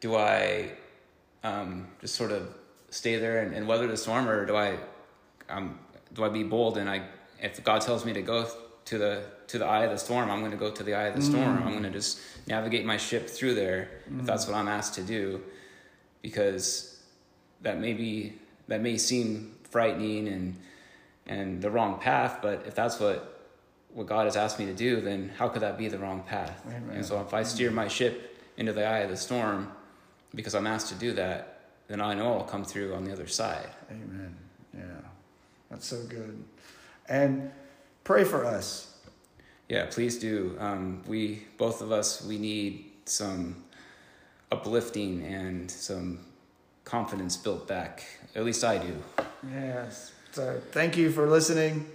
Do 0.00 0.16
I 0.16 0.70
um, 1.42 1.88
just 2.00 2.14
sort 2.14 2.30
of 2.30 2.54
stay 2.94 3.16
there 3.16 3.40
and, 3.40 3.52
and 3.52 3.66
weather 3.66 3.88
the 3.88 3.96
storm 3.96 4.28
or 4.28 4.46
do 4.46 4.54
I 4.54 4.78
um, 5.48 5.78
do 6.12 6.22
I 6.24 6.28
be 6.28 6.44
bold 6.44 6.78
and 6.78 6.88
I 6.88 7.02
if 7.40 7.62
God 7.64 7.80
tells 7.82 8.04
me 8.04 8.12
to 8.12 8.22
go 8.22 8.46
to 8.84 8.98
the 8.98 9.24
to 9.48 9.58
the 9.58 9.66
eye 9.66 9.84
of 9.84 9.90
the 9.90 9.98
storm, 9.98 10.30
I'm 10.30 10.38
going 10.38 10.52
to 10.52 10.56
go 10.56 10.70
to 10.70 10.82
the 10.82 10.94
eye 10.94 11.08
of 11.08 11.16
the 11.16 11.22
storm. 11.22 11.58
I'm 11.58 11.72
going 11.72 11.82
to 11.82 11.90
mm. 11.90 11.92
just 11.92 12.20
navigate 12.46 12.86
my 12.86 12.96
ship 12.96 13.28
through 13.28 13.54
there 13.54 13.90
if 14.06 14.12
mm. 14.12 14.26
that's 14.26 14.46
what 14.46 14.56
I'm 14.56 14.68
asked 14.68 14.94
to 14.94 15.02
do, 15.02 15.42
because 16.22 17.02
that 17.62 17.78
may 17.80 17.94
be 17.94 18.34
that 18.68 18.80
may 18.80 18.96
seem 18.96 19.56
frightening 19.64 20.28
and 20.28 20.56
and 21.26 21.60
the 21.60 21.70
wrong 21.70 21.98
path. 21.98 22.38
But 22.42 22.64
if 22.66 22.76
that's 22.76 23.00
what 23.00 23.42
what 23.92 24.06
God 24.06 24.26
has 24.26 24.36
asked 24.36 24.58
me 24.60 24.66
to 24.66 24.74
do, 24.74 25.00
then 25.00 25.32
how 25.36 25.48
could 25.48 25.62
that 25.62 25.76
be 25.76 25.88
the 25.88 25.98
wrong 25.98 26.22
path? 26.22 26.62
Amen. 26.66 26.96
And 26.96 27.04
so 27.04 27.20
if 27.20 27.34
I 27.34 27.42
steer 27.42 27.70
mm. 27.70 27.74
my 27.74 27.88
ship 27.88 28.38
into 28.56 28.72
the 28.72 28.86
eye 28.86 29.00
of 29.00 29.10
the 29.10 29.16
storm 29.16 29.72
because 30.32 30.54
I'm 30.54 30.66
asked 30.66 30.88
to 30.88 30.94
do 30.94 31.12
that, 31.14 31.53
then 31.88 32.00
I 32.00 32.14
know 32.14 32.34
I'll 32.34 32.44
come 32.44 32.64
through 32.64 32.94
on 32.94 33.04
the 33.04 33.12
other 33.12 33.26
side. 33.26 33.68
Amen. 33.90 34.36
Yeah, 34.76 34.82
that's 35.70 35.86
so 35.86 36.02
good. 36.04 36.42
And 37.08 37.50
pray 38.02 38.24
for 38.24 38.44
us. 38.44 38.94
Yeah, 39.68 39.86
please 39.90 40.18
do. 40.18 40.56
Um, 40.58 41.02
we 41.06 41.44
both 41.58 41.80
of 41.80 41.92
us 41.92 42.24
we 42.24 42.38
need 42.38 42.86
some 43.06 43.64
uplifting 44.50 45.24
and 45.24 45.70
some 45.70 46.20
confidence 46.84 47.36
built 47.36 47.66
back. 47.66 48.04
At 48.34 48.44
least 48.44 48.64
I 48.64 48.78
do. 48.78 48.96
Yes. 49.50 50.12
So 50.32 50.60
thank 50.72 50.96
you 50.96 51.10
for 51.10 51.26
listening. 51.28 51.86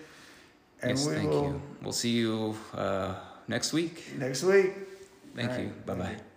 And 0.82 0.92
yes, 0.92 1.06
we 1.06 1.14
thank 1.14 1.30
will 1.30 1.44
you. 1.44 1.62
We'll 1.82 1.92
see 1.92 2.12
you 2.12 2.58
uh, 2.74 3.16
next 3.48 3.74
week. 3.74 4.18
next 4.18 4.44
week. 4.44 4.74
Thank 5.36 5.52
All 5.52 5.58
you. 5.58 5.64
right. 5.66 5.86
Bye 5.86 5.96
bye. 5.96 6.29